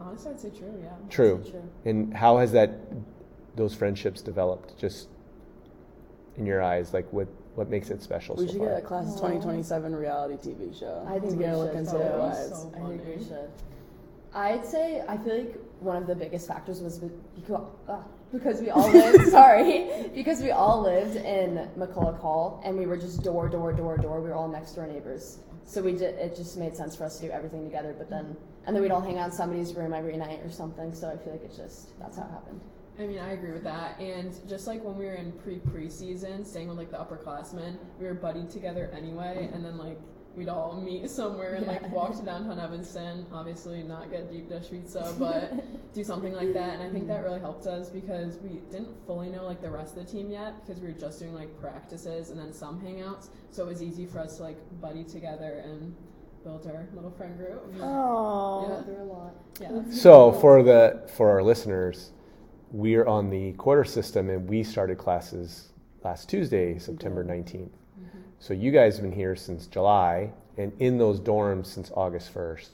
Honestly, 0.00 0.30
I'd 0.32 0.40
say 0.40 0.50
true. 0.50 0.72
Yeah. 0.82 0.90
True. 1.08 1.44
True. 1.48 1.62
And 1.84 2.14
how 2.14 2.38
has 2.38 2.52
that 2.52 2.70
those 3.56 3.74
friendships 3.74 4.22
developed? 4.22 4.78
Just 4.78 5.08
in 6.36 6.46
your 6.46 6.62
eyes, 6.62 6.92
like 6.94 7.10
what 7.12 7.28
what 7.54 7.68
makes 7.68 7.90
it 7.90 8.02
special 8.02 8.36
We 8.36 8.46
so 8.46 8.52
should 8.52 8.60
far? 8.60 8.68
get 8.70 8.78
a 8.78 8.86
class 8.86 9.08
of 9.08 9.14
2027 9.16 9.94
reality 9.94 10.34
TV 10.36 10.78
show. 10.78 11.04
I 11.06 11.18
think 11.18 11.32
to 11.32 11.36
we 11.36 11.44
get 11.44 11.54
a 11.54 11.58
look 11.58 11.70
should. 11.72 11.78
into 11.80 11.92
That 11.92 11.98
their 11.98 12.16
lives. 12.18 12.48
so 12.48 12.72
I 12.76 12.88
think 12.88 13.04
we 13.18 13.24
should. 13.24 13.50
I'd 14.32 14.64
say 14.64 15.02
I 15.08 15.16
feel 15.18 15.38
like 15.38 15.56
one 15.80 15.96
of 15.96 16.06
the 16.06 16.14
biggest 16.14 16.46
factors 16.46 16.80
was 16.80 16.98
because, 17.00 17.66
ah, 17.88 18.04
because 18.32 18.60
we 18.60 18.70
all 18.70 18.88
lived. 18.92 19.28
sorry, 19.28 20.08
because 20.14 20.40
we 20.40 20.52
all 20.52 20.80
lived 20.82 21.16
in 21.16 21.68
McCulloch 21.76 22.18
Hall, 22.20 22.62
and 22.64 22.78
we 22.78 22.86
were 22.86 22.96
just 22.96 23.22
door, 23.24 23.48
door, 23.48 23.72
door, 23.72 23.96
door. 23.98 24.20
We 24.20 24.28
were 24.28 24.34
all 24.36 24.46
next 24.48 24.74
door 24.76 24.86
neighbors, 24.86 25.40
so 25.64 25.82
we 25.82 25.92
did. 25.92 26.14
It 26.16 26.36
just 26.36 26.56
made 26.56 26.76
sense 26.76 26.96
for 26.96 27.04
us 27.04 27.18
to 27.20 27.26
do 27.26 27.32
everything 27.32 27.64
together. 27.64 27.94
But 27.96 28.10
then, 28.10 28.36
and 28.66 28.74
then 28.74 28.82
we'd 28.82 28.90
all 28.90 29.00
hang 29.00 29.18
out 29.18 29.26
in 29.26 29.32
somebody's 29.32 29.74
room 29.74 29.92
every 29.92 30.16
night 30.16 30.40
or 30.44 30.50
something. 30.50 30.94
So 30.94 31.08
I 31.08 31.16
feel 31.16 31.32
like 31.32 31.44
it's 31.44 31.56
just 31.56 31.98
that's 31.98 32.16
how 32.16 32.24
it 32.24 32.30
happened. 32.30 32.60
I 32.98 33.06
mean, 33.06 33.18
I 33.18 33.32
agree 33.32 33.52
with 33.52 33.64
that. 33.64 33.98
And 33.98 34.36
just 34.48 34.66
like 34.66 34.84
when 34.84 34.96
we 34.98 35.06
were 35.06 35.14
in 35.14 35.32
pre 35.32 35.56
preseason, 35.56 36.46
staying 36.46 36.68
with 36.68 36.76
like 36.76 36.90
the 36.90 36.98
upperclassmen, 36.98 37.78
we 37.98 38.06
were 38.06 38.14
buddied 38.14 38.50
together 38.50 38.90
anyway, 38.94 39.48
and 39.52 39.64
then 39.64 39.78
like 39.78 39.98
we'd 40.36 40.48
all 40.48 40.80
meet 40.80 41.10
somewhere 41.10 41.54
and 41.54 41.66
like 41.66 41.90
walk 41.90 42.16
to 42.16 42.22
downtown 42.24 42.58
Evanston. 42.58 43.26
Obviously, 43.32 43.82
not 43.82 44.10
get 44.10 44.30
deep 44.30 44.48
dish 44.48 44.70
pizza, 44.70 45.14
but 45.18 45.52
do 45.94 46.04
something 46.04 46.32
like 46.32 46.52
that. 46.52 46.74
And 46.74 46.82
I 46.82 46.90
think 46.90 47.06
that 47.08 47.18
mm-hmm. 47.18 47.24
really 47.24 47.40
helped 47.40 47.66
us 47.66 47.90
because 47.90 48.38
we 48.38 48.60
didn't 48.70 48.94
fully 49.06 49.28
know 49.28 49.44
like 49.44 49.60
the 49.60 49.70
rest 49.70 49.96
of 49.96 50.06
the 50.06 50.12
team 50.12 50.30
yet 50.30 50.54
because 50.64 50.80
we 50.80 50.88
were 50.88 50.98
just 50.98 51.18
doing 51.18 51.34
like 51.34 51.60
practices 51.60 52.30
and 52.30 52.38
then 52.38 52.52
some 52.52 52.80
hangouts. 52.80 53.28
So 53.50 53.64
it 53.64 53.68
was 53.68 53.82
easy 53.82 54.06
for 54.06 54.20
us 54.20 54.36
to 54.36 54.44
like 54.44 54.58
buddy 54.80 55.04
together 55.04 55.62
and 55.64 55.94
build 56.44 56.66
our 56.66 56.86
little 56.94 57.10
friend 57.10 57.36
group. 57.36 57.62
Oh. 57.80 58.84
Yeah. 58.88 59.02
A 59.02 59.04
lot. 59.04 59.34
Yeah. 59.60 59.82
So 59.90 60.32
for 60.32 60.62
the 60.62 61.08
for 61.16 61.30
our 61.30 61.42
listeners, 61.42 62.12
we're 62.72 63.06
on 63.06 63.30
the 63.30 63.52
quarter 63.54 63.84
system, 63.84 64.30
and 64.30 64.48
we 64.48 64.62
started 64.62 64.96
classes 64.96 65.72
last 66.04 66.28
Tuesday, 66.28 66.78
September 66.78 67.24
19th. 67.24 67.70
So 68.40 68.54
you 68.54 68.70
guys 68.72 68.96
have 68.96 69.02
been 69.04 69.12
here 69.12 69.36
since 69.36 69.66
July, 69.66 70.32
and 70.56 70.72
in 70.80 70.98
those 70.98 71.20
dorms 71.20 71.66
since 71.66 71.90
August 71.94 72.34
1st, 72.34 72.68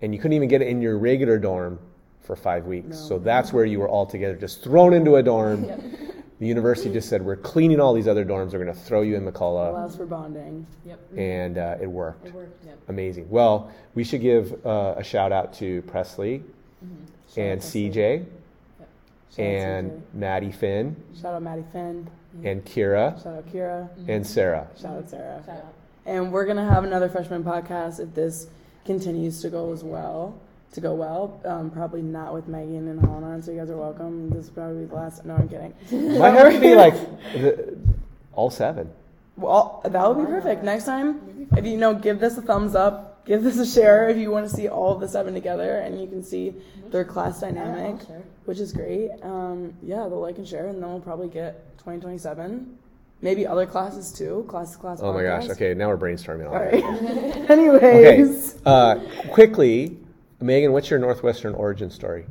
and 0.00 0.14
you 0.14 0.18
couldn't 0.18 0.32
even 0.34 0.48
get 0.48 0.62
it 0.62 0.68
in 0.68 0.80
your 0.80 0.98
regular 0.98 1.38
dorm 1.38 1.78
for 2.22 2.34
five 2.34 2.64
weeks. 2.66 2.98
So 2.98 3.18
that's 3.18 3.52
where 3.52 3.64
you 3.64 3.78
were 3.78 3.88
all 3.88 4.06
together, 4.06 4.34
just 4.36 4.64
thrown 4.64 4.92
into 4.94 5.16
a 5.16 5.22
dorm. 5.22 5.66
The 6.38 6.46
university 6.46 6.92
just 6.92 7.08
said, 7.08 7.22
"We're 7.24 7.36
cleaning 7.36 7.80
all 7.80 7.94
these 7.94 8.06
other 8.06 8.22
dorms. 8.22 8.52
We're 8.52 8.62
going 8.62 8.74
to 8.74 8.78
throw 8.78 9.00
you 9.00 9.16
in 9.16 9.24
McCulloch," 9.24 9.70
Allows 9.70 9.96
for 9.96 10.04
bonding. 10.04 10.66
Yep. 10.84 11.00
and 11.16 11.56
uh, 11.56 11.76
it 11.80 11.86
worked. 11.86 12.26
It 12.26 12.34
worked. 12.34 12.62
Yep. 12.66 12.78
Amazing. 12.88 13.30
Well, 13.30 13.72
we 13.94 14.04
should 14.04 14.20
give 14.20 14.52
uh, 14.66 14.96
a 14.98 15.02
shout 15.02 15.32
out 15.32 15.54
to 15.54 15.80
Presley 15.82 16.42
Shout 17.28 17.38
and 17.38 17.60
Presley. 17.62 17.88
CJ 17.90 18.26
Shout 18.76 18.88
out 19.30 19.38
and 19.38 19.90
CJ. 19.90 20.00
Maddie 20.12 20.52
Finn 20.52 20.96
Shout 21.18 21.32
out 21.32 21.42
Maddie 21.42 21.64
Finn. 21.72 22.06
And 22.44 22.64
Kira 22.64 23.22
Shout 23.22 23.34
out 23.36 23.52
Kira. 23.52 23.88
and 24.08 24.26
Sarah. 24.26 24.66
Shout 24.80 24.96
out 24.98 25.08
Sarah. 25.10 25.42
Shout 25.46 25.56
out. 25.56 25.74
and 26.04 26.32
we're 26.32 26.44
gonna 26.46 26.68
have 26.68 26.84
another 26.84 27.08
freshman 27.08 27.42
podcast 27.44 28.00
if 28.00 28.14
this 28.14 28.46
continues 28.84 29.40
to 29.42 29.50
go 29.50 29.72
as 29.72 29.82
well. 29.84 30.38
To 30.72 30.80
go 30.80 30.94
well, 30.94 31.40
um, 31.46 31.70
probably 31.70 32.02
not 32.02 32.34
with 32.34 32.48
Megan 32.48 32.88
and 32.88 33.00
Hannah, 33.00 33.40
so 33.42 33.50
you 33.50 33.58
guys 33.60 33.70
are 33.70 33.76
welcome. 33.78 34.28
This 34.28 34.44
is 34.46 34.50
probably 34.50 34.84
the 34.84 34.94
last. 34.94 35.24
No, 35.24 35.34
I'm 35.36 35.48
kidding. 35.48 35.72
Might 36.18 36.32
have 36.34 36.52
to 36.52 36.60
be 36.60 36.74
like 36.74 36.92
the, 37.32 37.78
all 38.34 38.50
seven. 38.50 38.90
Well, 39.36 39.80
that 39.84 40.06
would 40.08 40.26
be 40.26 40.30
perfect. 40.30 40.64
Next 40.64 40.84
time, 40.84 41.48
if 41.56 41.64
you 41.64 41.78
know, 41.78 41.94
give 41.94 42.20
this 42.20 42.36
a 42.36 42.42
thumbs 42.42 42.74
up, 42.74 43.15
give 43.26 43.42
this 43.42 43.58
a 43.58 43.66
share 43.66 44.08
if 44.08 44.16
you 44.16 44.30
want 44.30 44.48
to 44.48 44.54
see 44.54 44.68
all 44.68 44.92
of 44.94 45.00
the 45.00 45.08
seven 45.08 45.34
together, 45.34 45.78
and 45.80 46.00
you 46.00 46.06
can 46.06 46.22
see 46.22 46.54
their 46.90 47.04
class 47.04 47.40
dynamic, 47.40 48.00
which 48.44 48.58
is 48.60 48.72
great. 48.72 49.10
Um, 49.22 49.74
yeah, 49.82 49.96
they'll 50.08 50.20
like 50.20 50.38
and 50.38 50.46
share, 50.48 50.68
and 50.68 50.82
then 50.82 50.88
we'll 50.88 51.00
probably 51.00 51.28
get 51.28 51.76
2027, 51.78 52.78
maybe 53.22 53.46
other 53.46 53.66
classes 53.66 54.12
too, 54.12 54.44
class 54.48 54.72
to 54.72 54.78
class. 54.78 55.00
Oh 55.02 55.12
my 55.12 55.22
gosh. 55.24 55.48
Okay, 55.50 55.74
now 55.74 55.88
we're 55.88 55.96
brainstorming 55.98 56.46
All 56.46 56.54
already. 56.54 56.82
right. 56.82 57.50
Anyways, 57.50 58.54
Okay. 58.54 58.62
Uh, 58.64 58.96
quickly, 59.32 59.96
Megan, 60.40 60.72
what's 60.72 60.88
your 60.90 60.98
Northwestern 60.98 61.54
origin 61.54 61.90
story? 61.90 62.26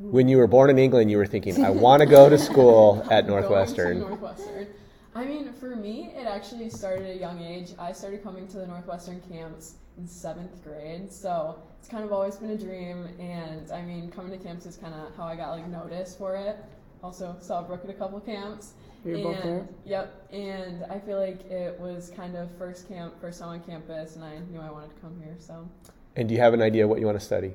When 0.00 0.28
you 0.28 0.36
were 0.36 0.46
born 0.48 0.68
in 0.68 0.78
England, 0.78 1.10
you 1.10 1.16
were 1.16 1.26
thinking, 1.26 1.64
I 1.64 1.70
want 1.70 2.00
to 2.00 2.06
go 2.06 2.28
to 2.28 2.36
school 2.36 3.02
at 3.10 3.26
Going 3.26 3.42
to 3.42 3.48
Northwestern. 3.48 4.00
Northwestern. 4.00 4.66
I 5.14 5.24
mean, 5.24 5.52
for 5.52 5.76
me, 5.76 6.12
it 6.16 6.26
actually 6.26 6.70
started 6.70 7.04
at 7.04 7.16
a 7.16 7.18
young 7.18 7.42
age. 7.42 7.72
I 7.78 7.92
started 7.92 8.22
coming 8.22 8.48
to 8.48 8.56
the 8.56 8.66
Northwestern 8.66 9.20
camps 9.20 9.74
in 9.98 10.08
seventh 10.08 10.64
grade, 10.64 11.12
so 11.12 11.62
it's 11.78 11.88
kind 11.88 12.02
of 12.02 12.12
always 12.12 12.36
been 12.36 12.50
a 12.50 12.58
dream. 12.58 13.08
And 13.18 13.70
I 13.70 13.82
mean, 13.82 14.10
coming 14.10 14.36
to 14.36 14.42
camps 14.42 14.64
is 14.64 14.76
kind 14.76 14.94
of 14.94 15.14
how 15.14 15.24
I 15.24 15.36
got 15.36 15.50
like 15.50 15.68
noticed 15.68 16.16
for 16.16 16.34
it. 16.34 16.56
Also 17.02 17.36
saw 17.40 17.62
Brooke 17.62 17.84
at 17.84 17.90
a 17.90 17.94
couple 17.94 18.20
camps. 18.20 18.72
We 19.04 19.12
were 19.12 19.22
both 19.22 19.36
and, 19.36 19.44
there? 19.44 19.68
Yep, 19.84 20.28
and 20.32 20.84
I 20.84 20.98
feel 21.00 21.18
like 21.18 21.44
it 21.50 21.78
was 21.78 22.10
kind 22.14 22.36
of 22.36 22.48
first 22.56 22.88
camp, 22.88 23.20
first 23.20 23.40
time 23.40 23.48
on 23.48 23.60
campus, 23.64 24.14
and 24.14 24.24
I 24.24 24.38
knew 24.50 24.60
I 24.60 24.70
wanted 24.70 24.94
to 24.94 25.00
come 25.00 25.20
here. 25.22 25.34
So 25.38 25.68
And 26.16 26.28
do 26.28 26.34
you 26.34 26.40
have 26.40 26.54
an 26.54 26.62
idea 26.62 26.86
what 26.86 27.00
you 27.00 27.06
want 27.06 27.18
to 27.18 27.24
study? 27.24 27.54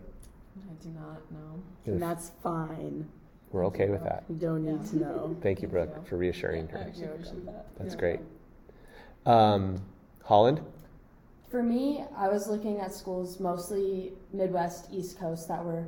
I 0.57 0.83
do 0.83 0.89
not 0.89 1.31
know. 1.31 1.63
and 1.85 2.01
that's 2.01 2.31
fine. 2.43 3.07
We're 3.51 3.65
okay 3.67 3.89
with 3.89 4.03
that. 4.03 4.25
You 4.29 4.35
don't 4.35 4.65
need 4.65 4.85
to 4.89 4.97
know. 4.97 5.37
Thank 5.41 5.61
you, 5.61 5.67
Brooke, 5.67 6.05
for 6.07 6.17
reassuring 6.17 6.67
her. 6.69 6.79
actually 6.79 7.41
that. 7.45 7.67
That's 7.79 7.95
great. 7.95 8.19
Um, 9.25 9.81
Holland? 10.23 10.61
For 11.49 11.63
me, 11.63 12.03
I 12.15 12.27
was 12.27 12.49
looking 12.49 12.79
at 12.79 12.93
schools 12.93 13.39
mostly 13.39 14.11
Midwest, 14.33 14.89
East 14.91 15.17
Coast 15.17 15.47
that 15.47 15.63
were 15.63 15.87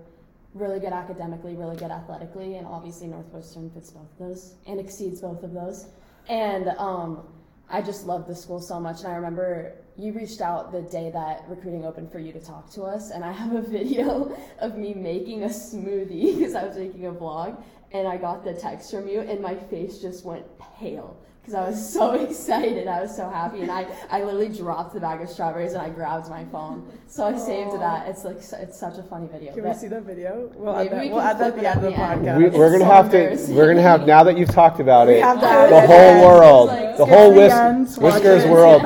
really 0.54 0.80
good 0.80 0.94
academically, 0.94 1.56
really 1.56 1.76
good 1.76 1.92
athletically, 1.92 2.56
and 2.56 2.66
obviously 2.66 3.08
Northwestern 3.08 3.70
fits 3.72 3.92
both 3.92 4.04
of 4.04 4.18
those 4.20 4.56
and 4.66 4.80
exceeds 4.80 5.22
both 5.22 5.44
of 5.44 5.54
those. 5.54 5.88
And 6.28 6.70
um, 6.78 7.24
I 7.70 7.82
just 7.82 8.08
loved 8.08 8.28
the 8.28 8.36
school 8.36 8.60
so 8.60 8.80
much. 8.80 9.00
And 9.00 9.08
I 9.08 9.16
remember 9.16 9.76
you 9.96 10.12
reached 10.14 10.42
out 10.42 10.72
the 10.72 10.82
day 10.82 11.12
that 11.12 11.46
recruiting 11.48 11.86
opened 11.86 12.12
for 12.12 12.20
you 12.20 12.32
to 12.34 12.40
talk 12.40 12.70
to 12.72 12.84
us, 12.84 13.12
and 13.12 13.24
I 13.24 13.32
have 13.32 13.54
a 13.54 13.62
video 13.78 14.36
of 14.60 14.78
me 14.78 14.94
making 14.94 15.44
a 15.44 15.48
smoothie 15.48 16.36
because 16.38 16.56
I 16.56 16.66
was 16.66 16.78
making 16.78 17.06
a 17.06 17.12
vlog, 17.12 17.62
and 17.92 18.08
I 18.08 18.18
got 18.18 18.44
the 18.44 18.54
text 18.54 18.92
from 18.92 19.08
you, 19.08 19.22
and 19.22 19.42
my 19.42 19.56
face 19.56 20.00
just 20.00 20.26
went 20.26 20.46
pale 20.80 21.18
because 21.42 21.54
I 21.54 21.68
was 21.70 21.94
so 21.94 22.12
excited. 22.26 22.88
I 22.88 23.02
was 23.02 23.16
so 23.16 23.30
happy, 23.30 23.62
and 23.62 23.72
I, 23.72 23.88
I 24.12 24.24
literally 24.24 24.50
dropped 24.50 24.94
the 24.94 25.00
bag 25.00 25.22
of 25.22 25.30
strawberries 25.30 25.74
and 25.74 25.82
I 25.82 25.90
grabbed 25.90 26.30
my 26.30 26.46
phone. 26.46 26.88
So 27.08 27.26
I 27.26 27.38
saved 27.38 27.74
that. 27.80 28.08
It's 28.08 28.24
like 28.24 28.38
it's 28.38 28.80
such 28.80 28.98
a 28.98 29.04
funny 29.04 29.28
video. 29.28 29.54
Can 29.54 29.68
we 29.68 29.74
see 29.74 29.88
that 29.88 30.04
video? 30.04 30.52
We'll 30.56 30.76
add 30.76 30.92
that, 30.92 31.02
we 31.04 31.10
we'll 31.10 31.22
add 31.22 31.40
that 31.40 31.54
at 31.54 31.60
the 31.60 31.68
end 31.68 31.78
of 31.78 31.82
the, 31.84 32.00
end. 32.00 32.26
the 32.26 32.30
podcast. 32.30 32.38
We, 32.54 32.60
we're 32.60 32.72
gonna 32.72 32.86
so 32.86 32.92
have 32.92 33.12
to. 33.48 33.54
We're 33.54 33.68
gonna 33.68 33.82
have 33.82 34.06
now 34.06 34.24
that 34.24 34.38
you've 34.38 34.50
talked 34.50 34.80
about 34.80 35.10
it. 35.10 35.22
The 35.22 35.82
whole 35.88 35.92
end. 35.92 36.22
world, 36.26 36.68
Like, 36.70 36.98
the 36.98 37.06
whole 37.06 37.34
whis- 37.34 37.52
end, 37.54 37.88
Whiskers 37.98 38.46
world. 38.46 38.84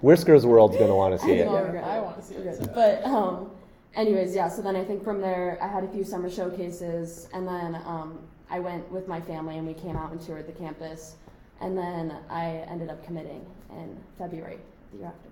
Whiskers 0.00 0.46
world's 0.46 0.76
gonna 0.76 0.94
want 0.96 1.18
to 1.18 1.24
see 1.26 1.32
it. 1.32 1.46
know. 1.46 1.56
I 1.56 2.00
want 2.00 2.16
to 2.16 2.22
see 2.22 2.34
it. 2.34 2.58
too. 2.60 2.70
But 2.74 3.04
um, 3.04 3.50
anyways, 3.94 4.34
yeah. 4.34 4.48
So 4.48 4.62
then 4.62 4.76
I 4.76 4.84
think 4.84 5.02
from 5.04 5.20
there, 5.20 5.58
I 5.60 5.68
had 5.68 5.84
a 5.84 5.88
few 5.88 6.04
summer 6.04 6.30
showcases, 6.30 7.28
and 7.34 7.46
then 7.46 7.74
um, 7.84 8.18
I 8.50 8.60
went 8.60 8.90
with 8.90 9.08
my 9.08 9.20
family 9.20 9.58
and 9.58 9.66
we 9.66 9.74
came 9.74 9.96
out 9.96 10.12
and 10.12 10.20
toured 10.20 10.46
the 10.46 10.52
campus, 10.52 11.16
and 11.60 11.76
then 11.76 12.14
I 12.30 12.64
ended 12.68 12.90
up 12.90 13.04
committing 13.04 13.44
in 13.70 13.96
February 14.18 14.58
the 14.92 14.98
year 14.98 15.06
after. 15.08 15.28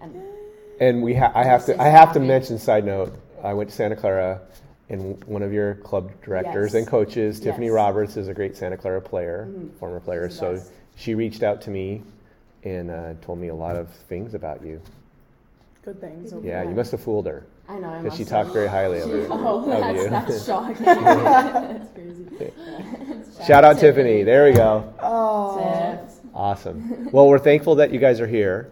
And 0.00 0.22
And 0.80 1.02
we, 1.02 1.14
ha- 1.14 1.32
I 1.34 1.44
have 1.44 1.66
to, 1.66 1.80
I 1.80 1.88
have 1.88 2.12
to 2.12 2.20
mention. 2.20 2.58
Side 2.58 2.84
note: 2.84 3.12
I 3.42 3.52
went 3.54 3.70
to 3.70 3.74
Santa 3.76 3.96
Clara, 3.96 4.40
and 4.88 5.22
one 5.24 5.42
of 5.42 5.52
your 5.52 5.74
club 5.76 6.10
directors 6.22 6.72
Yes. 6.72 6.74
and 6.74 6.86
coaches, 6.86 7.40
Tiffany 7.40 7.66
Yes. 7.66 7.74
Roberts, 7.74 8.16
is 8.16 8.28
a 8.28 8.34
great 8.34 8.56
Santa 8.56 8.76
Clara 8.76 9.00
player, 9.00 9.48
Mhm. 9.50 9.72
former 9.78 10.00
player. 10.00 10.28
She's 10.28 10.38
So 10.38 10.54
best. 10.54 10.70
she 10.96 11.14
reached 11.14 11.42
out 11.42 11.60
to 11.62 11.70
me 11.70 12.02
and 12.64 12.90
uh, 12.90 13.14
told 13.22 13.38
me 13.40 13.48
a 13.48 13.54
lot 13.54 13.76
of 13.76 13.88
things 13.90 14.34
about 14.34 14.64
you. 14.64 14.80
Good 15.84 16.00
things. 16.00 16.32
Yeah, 16.44 16.62
you 16.64 16.74
must 16.74 16.90
have 16.92 17.00
fooled 17.00 17.26
her 17.26 17.44
I 17.68 17.78
know 17.78 18.00
because 18.02 18.16
she 18.18 18.24
talked 18.24 18.50
very 18.52 18.66
highly 18.68 18.98
of 19.00 19.04
She- 19.10 19.16
her. 19.16 19.26
oh, 19.30 19.60
of 19.60 19.66
that's, 19.66 20.02
you. 20.02 20.08
that's 20.10 20.46
shocking. 20.46 20.84
that's 20.84 21.92
crazy. 21.92 22.52
Shout 23.46 23.64
out 23.64 23.78
Tiffany. 23.78 24.24
There 24.24 24.44
we 24.44 24.52
go. 24.52 24.92
Oh. 25.00 25.58
Awesome. 26.34 27.10
Well, 27.10 27.28
we're 27.28 27.38
thankful 27.38 27.74
that 27.76 27.92
you 27.92 27.98
guys 27.98 28.20
are 28.20 28.26
here. 28.26 28.70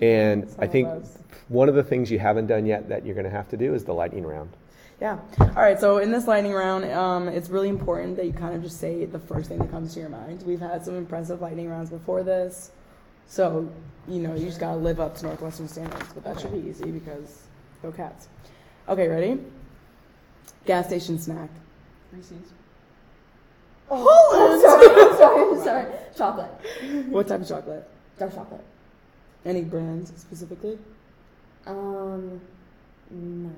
And 0.00 0.52
I 0.58 0.66
think 0.66 0.88
of 0.88 1.08
one 1.48 1.68
of 1.68 1.74
the 1.74 1.82
things 1.82 2.10
you 2.10 2.18
haven't 2.18 2.46
done 2.46 2.66
yet 2.66 2.88
that 2.88 3.04
you're 3.04 3.14
going 3.14 3.24
to 3.24 3.30
have 3.30 3.48
to 3.50 3.56
do 3.56 3.74
is 3.74 3.84
the 3.84 3.94
lightning 3.94 4.24
round. 4.24 4.50
Yeah. 5.00 5.18
All 5.38 5.48
right. 5.54 5.78
So 5.78 5.98
in 5.98 6.10
this 6.10 6.26
lightning 6.26 6.52
round, 6.52 6.84
um, 6.86 7.28
it's 7.28 7.50
really 7.50 7.68
important 7.68 8.16
that 8.16 8.26
you 8.26 8.32
kind 8.32 8.54
of 8.54 8.62
just 8.62 8.80
say 8.80 9.04
the 9.04 9.18
first 9.18 9.48
thing 9.48 9.58
that 9.58 9.70
comes 9.70 9.94
to 9.94 10.00
your 10.00 10.08
mind. 10.08 10.42
We've 10.42 10.60
had 10.60 10.84
some 10.84 10.96
impressive 10.96 11.40
lightning 11.40 11.68
rounds 11.68 11.90
before 11.90 12.24
this, 12.24 12.72
so 13.28 13.70
you 14.08 14.20
know 14.20 14.34
you 14.34 14.46
just 14.46 14.58
gotta 14.58 14.76
live 14.76 14.98
up 14.98 15.16
to 15.18 15.26
Northwestern 15.26 15.68
standards. 15.68 16.12
But 16.12 16.24
that 16.24 16.40
should 16.40 16.50
be 16.52 16.68
easy 16.68 16.90
because 16.90 17.42
go 17.80 17.92
Cats. 17.92 18.28
Okay, 18.88 19.06
ready? 19.06 19.38
Gas 20.66 20.86
station 20.86 21.18
snack. 21.18 21.50
Reese's. 22.12 22.52
Oh, 23.90 24.60
sorry, 24.62 25.16
sorry, 25.18 25.64
sorry. 25.64 25.94
Chocolate. 26.16 27.06
What 27.10 27.28
type 27.28 27.40
of 27.42 27.48
chocolate? 27.48 27.88
Dark 28.18 28.34
chocolate. 28.34 28.64
Any 29.44 29.62
brands 29.62 30.12
specifically? 30.16 30.78
Um, 31.66 32.40
no. 33.10 33.50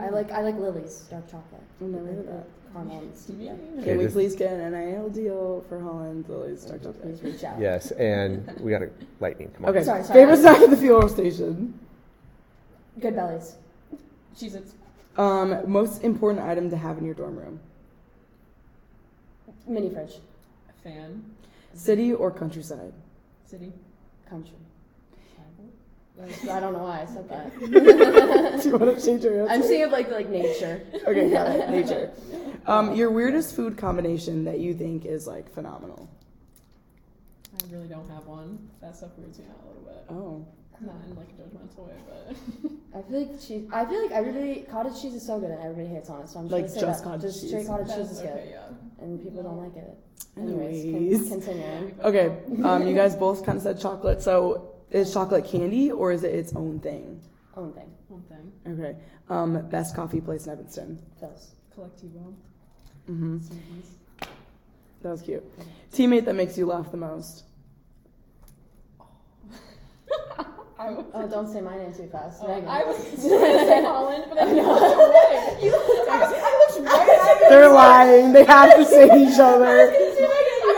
I 0.00 0.08
like 0.10 0.30
I 0.32 0.42
like 0.42 0.56
Lily's 0.56 1.06
dark 1.10 1.26
chocolate. 1.30 1.62
I've 1.80 1.86
never 1.88 2.06
heard 2.06 2.18
of 2.18 2.26
that. 2.26 2.44
the 2.44 2.72
Caramel 2.72 2.98
and 2.98 3.14
stevia. 3.14 3.56
Can 3.56 3.80
Okay, 3.80 3.96
we 3.96 4.04
this- 4.04 4.12
please 4.12 4.34
get 4.36 4.52
an 4.52 4.72
NIL 4.72 5.08
deal 5.10 5.64
for 5.68 5.80
Holland 5.80 6.24
Lily's 6.28 6.64
dark 6.64 6.82
chocolate? 6.82 7.02
Please 7.02 7.22
reach 7.22 7.44
out. 7.44 7.58
Yes, 7.60 7.92
and 7.92 8.46
we 8.60 8.70
got 8.72 8.82
a 8.82 8.90
lightning. 9.20 9.50
Come 9.56 9.64
on. 9.64 9.70
Okay. 9.70 9.84
Sorry, 9.84 10.02
sorry. 10.04 10.20
Favorite 10.20 10.38
snack 10.38 10.60
at 10.60 10.70
the 10.70 10.76
fuel 10.76 11.08
station. 11.08 11.78
Good 13.00 13.14
bellies. 13.14 13.56
Cheez 14.36 14.54
Its. 14.56 14.74
Um, 15.16 15.62
most 15.70 16.02
important 16.02 16.44
item 16.44 16.68
to 16.70 16.76
have 16.76 16.98
in 16.98 17.04
your 17.04 17.14
dorm 17.14 17.36
room. 17.36 17.60
Mini 19.66 19.90
fridge. 19.90 20.14
Fan. 20.82 21.24
City 21.74 22.12
or 22.12 22.30
countryside? 22.30 22.92
City. 23.44 23.72
Country. 24.28 24.54
I 26.50 26.60
don't 26.60 26.72
know 26.72 26.78
why 26.84 27.02
I 27.02 27.06
said 27.06 27.28
that. 27.28 27.52
Do 28.62 28.68
you 28.70 28.78
want 28.78 28.98
to 28.98 29.04
change 29.04 29.22
your 29.22 29.42
I'm 29.44 29.50
answer? 29.50 29.68
thinking 29.68 29.82
of 29.84 29.92
like 29.92 30.10
like 30.10 30.30
nature. 30.30 30.80
Okay, 31.06 31.30
got 31.30 31.54
it. 31.54 31.68
Nature. 31.70 32.10
Um, 32.66 32.94
your 32.94 33.10
weirdest 33.10 33.54
food 33.54 33.76
combination 33.76 34.44
that 34.44 34.58
you 34.58 34.72
think 34.72 35.04
is 35.04 35.26
like 35.26 35.52
phenomenal. 35.52 36.08
I 37.62 37.70
really 37.72 37.86
don't 37.88 38.08
have 38.08 38.26
one. 38.26 38.58
That 38.80 38.96
stuff 38.96 39.10
weirds 39.18 39.38
me 39.38 39.44
out 39.50 39.60
a 39.62 39.68
little 39.68 39.82
bit. 39.82 40.04
Oh. 40.08 40.46
Not 40.80 40.94
in 41.08 41.16
like 41.16 41.28
a 41.28 41.42
judgmental 41.42 41.86
way, 41.86 41.94
but 42.06 42.36
I 42.98 43.02
feel 43.08 43.20
like 43.20 43.40
cheese. 43.40 43.68
I 43.72 43.84
feel 43.86 44.02
like 44.02 44.10
everybody 44.12 44.66
cottage 44.70 45.00
cheese 45.00 45.14
is 45.14 45.26
so 45.26 45.38
good 45.40 45.50
and 45.50 45.62
everybody 45.62 45.86
hates 45.94 46.10
on 46.10 46.20
it. 46.22 46.28
So 46.28 46.38
I'm 46.40 46.44
just 46.48 46.52
Like 46.52 46.62
gonna 46.66 46.74
say 46.74 46.80
just 46.80 47.02
that. 47.04 47.08
cottage 47.10 47.22
just 47.22 47.40
cheese. 47.40 47.50
straight 47.50 47.66
cottage 47.66 47.86
cheese 47.88 47.96
that's 47.96 48.10
is 48.12 48.18
good, 48.20 48.30
okay. 48.30 48.48
Yeah. 48.50 49.04
and 49.04 49.22
people 49.22 49.42
don't 49.42 49.56
like 49.58 49.76
it. 49.76 49.96
Anyways, 50.36 50.84
Anyways. 50.84 51.18
con- 51.28 51.40
continuing. 51.40 51.94
Okay. 52.04 52.36
Um, 52.64 52.86
you 52.86 52.94
guys 52.94 53.16
both 53.16 53.44
kind 53.44 53.56
of 53.56 53.62
said 53.62 53.80
chocolate. 53.80 54.20
So 54.22 54.74
is 54.90 55.12
chocolate 55.12 55.44
candy 55.46 55.90
or 55.90 56.12
is 56.12 56.24
it 56.24 56.34
its 56.34 56.54
own 56.54 56.80
thing? 56.80 57.20
Own 57.56 57.72
thing. 57.72 57.90
One 58.08 58.22
thing. 58.22 58.52
Okay. 58.78 58.96
Um, 59.28 59.66
best 59.68 59.96
coffee 59.96 60.20
place 60.20 60.46
in 60.46 60.52
Evanston. 60.52 60.98
Philz. 61.22 61.48
Colectivo. 61.76 62.34
Mm-hmm. 63.10 63.38
Smoothies. 63.38 64.28
That 65.02 65.10
was 65.10 65.22
cute. 65.22 65.44
Teammate 65.92 66.24
that 66.26 66.34
makes 66.34 66.56
you 66.58 66.66
laugh 66.66 66.90
the 66.90 66.96
most. 66.96 67.44
I 70.78 70.90
was, 70.90 71.04
Oh, 71.14 71.26
don't 71.26 71.48
say 71.50 71.60
my 71.62 71.76
name 71.78 71.92
too 71.94 72.06
fast. 72.12 72.42
oh, 72.44 72.48
Megan. 72.48 72.68
I 72.68 72.84
was 72.84 72.96
gonna 73.04 73.18
say 73.66 73.82
Holland, 73.82 74.24
but 74.28 74.38
I 74.38 74.44
looked 74.44 74.58
away. 74.58 75.58
You 75.64 75.70
looked, 75.72 76.08
I, 76.08 76.18
was, 76.20 76.32
I 76.36 76.80
looked 76.80 76.92
right 76.92 77.40
at. 77.44 77.48
They're 77.48 77.68
lying. 77.70 78.32
They 78.32 78.44
have 78.44 78.76
to 78.76 78.84
say 78.84 79.04
each 79.22 79.38
other. 79.40 79.90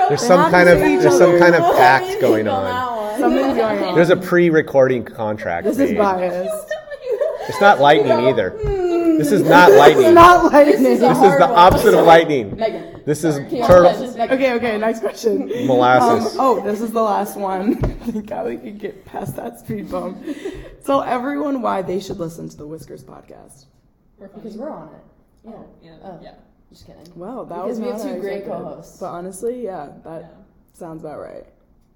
There's 0.08 0.22
some 0.22 0.50
kind 0.52 0.68
of 0.68 0.78
see 0.78 0.94
each 0.94 1.00
there's 1.02 1.18
some 1.18 1.38
kind 1.38 1.54
of 1.56 1.62
Well, 1.68 1.76
pact 1.76 2.20
going 2.20 2.46
on 2.46 2.64
on. 2.64 2.64
that 2.64 2.96
one. 2.96 3.20
Something's 3.20 3.56
going 3.58 3.82
on. 3.84 3.94
There's 3.96 4.10
a 4.10 4.16
pre-recording 4.16 5.04
contract 5.04 5.64
This 5.66 5.78
is 5.80 5.90
made. 5.90 5.98
biased. 5.98 6.74
It's 7.48 7.60
not 7.60 7.80
lightning 7.80 8.12
either. 8.12 8.50
Hmm. 8.50 9.18
This 9.18 9.32
is 9.32 9.42
not 9.42 9.72
lightning. 9.72 10.06
It's 10.06 10.14
not 10.14 10.52
lightning. 10.52 10.82
This 10.84 10.94
is 10.94 11.00
This 11.00 11.16
is 11.18 11.38
the 11.38 11.48
opposite 11.48 11.94
of 11.94 12.06
lightning. 12.06 12.56
Megan. 12.56 12.97
This 13.08 13.24
is 13.24 13.36
Can 13.36 13.66
turtle 13.66 13.86
answer 13.86 14.06
this? 14.06 14.16
Megan. 14.16 14.36
Okay, 14.36 14.52
okay, 14.56 14.76
next 14.76 15.00
question. 15.00 15.46
molasses. 15.66 16.34
Um, 16.34 16.40
oh, 16.40 16.60
this 16.62 16.82
is 16.82 16.92
the 16.92 17.00
last 17.00 17.38
one. 17.38 17.76
Thank 17.76 18.26
God 18.26 18.44
we 18.48 18.58
could 18.58 18.78
get 18.78 19.06
past 19.06 19.34
that 19.36 19.58
speed 19.60 19.90
bump. 19.90 20.22
Tell 20.84 21.02
everyone 21.02 21.62
why 21.62 21.80
they 21.80 22.00
should 22.00 22.18
listen 22.18 22.50
to 22.50 22.56
the 22.58 22.66
Whiskers 22.66 23.02
podcast. 23.02 23.64
Because 24.20 24.58
we're 24.58 24.68
on 24.68 24.88
it. 24.88 25.00
Yeah. 25.42 25.50
Oh, 25.54 25.66
yeah. 25.82 25.96
Oh. 26.02 26.20
yeah. 26.22 26.34
Just 26.68 26.86
kidding. 26.86 27.10
Well, 27.16 27.46
that 27.46 27.64
was. 27.64 27.78
Because 27.78 27.80
was 27.80 27.80
we 27.80 27.86
have 27.86 27.96
not 27.96 28.02
two 28.04 28.12
what 28.12 28.20
great 28.20 28.36
expected. 28.40 28.62
co-hosts. 28.62 29.00
But 29.00 29.06
honestly, 29.06 29.64
yeah, 29.64 29.88
that 30.04 30.20
Yeah. 30.20 30.28
sounds 30.74 31.02
about 31.02 31.18
right. 31.20 31.46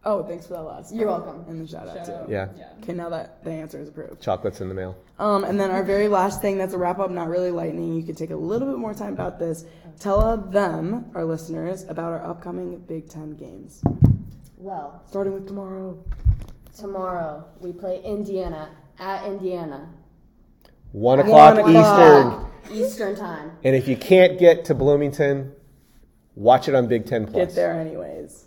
Oh, 0.05 0.25
thanks 0.25 0.47
for 0.49 0.55
that 0.55 0.63
last. 0.63 0.93
You're 0.95 1.07
comment 1.09 1.27
welcome. 1.37 1.51
And 1.51 1.61
the 1.65 1.71
shout, 1.71 1.87
out 1.89 1.97
Shout 1.99 2.07
too. 2.07 2.13
out. 2.13 2.29
Yeah. 2.29 2.49
Yeah. 2.57 2.69
Okay, 2.83 2.93
now 2.93 3.09
that 3.11 3.45
the 3.45 3.51
answer 3.53 3.79
is 3.81 3.89
approved. 3.89 4.21
Chocolates 4.21 4.61
in 4.61 4.69
the 4.69 4.75
mail. 4.75 4.97
Um, 5.21 5.45
and 5.45 5.61
then 5.61 5.71
our 5.71 5.85
very 5.85 6.09
last 6.09 6.43
thing 6.43 6.59
that's 6.59 6.73
a 6.75 6.79
wrap 6.79 6.99
up, 6.99 7.11
not 7.11 7.29
really 7.29 7.53
lightning. 7.53 7.95
You 7.95 8.03
can 8.03 8.17
take 8.17 8.31
a 8.31 8.37
little 8.37 8.67
bit 8.69 8.79
more 8.79 8.95
time 8.95 9.13
about 9.13 9.39
this. 9.39 9.65
Tell 10.01 10.37
them, 10.37 11.11
our 11.15 11.25
listeners, 11.25 11.85
about 11.89 12.13
our 12.13 12.25
upcoming 12.25 12.79
Big 12.81 13.09
Ten 13.09 13.37
games. 13.37 13.81
Well, 14.57 15.03
Starting 15.09 15.35
with 15.35 15.47
tomorrow. 15.47 16.03
tomorrow 16.77 17.45
we 17.61 17.73
play 17.73 18.03
Indiana 18.03 18.71
at 18.99 19.25
Indiana. 19.27 19.89
One 20.93 21.19
One 21.19 21.27
o'clock 21.27 21.59
o'clock. 21.59 22.51
Eastern. 22.71 22.77
Eastern 22.85 23.17
time. 23.17 23.53
And 23.65 23.77
if 23.77 23.87
you 23.89 23.97
can't 23.97 24.39
get 24.39 24.65
to 24.67 24.75
Bloomington, 24.75 25.53
watch 26.35 26.69
it 26.69 26.75
on 26.75 26.87
Big 26.89 27.07
Ten 27.07 27.27
Plus. 27.27 27.47
Get 27.49 27.55
there 27.55 27.73
anyways. 27.81 28.47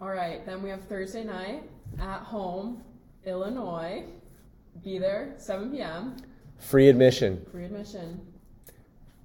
Yep. 0.00 0.08
All 0.08 0.14
right. 0.14 0.44
Then 0.44 0.62
we 0.62 0.70
have 0.70 0.82
Thursday 0.84 1.24
night 1.24 1.62
at 2.00 2.20
home, 2.20 2.82
Illinois. 3.24 4.04
Be 4.84 4.98
there 4.98 5.34
7 5.38 5.70
p.m. 5.70 6.16
Free 6.58 6.88
admission. 6.88 7.44
Free 7.50 7.64
admission. 7.64 8.20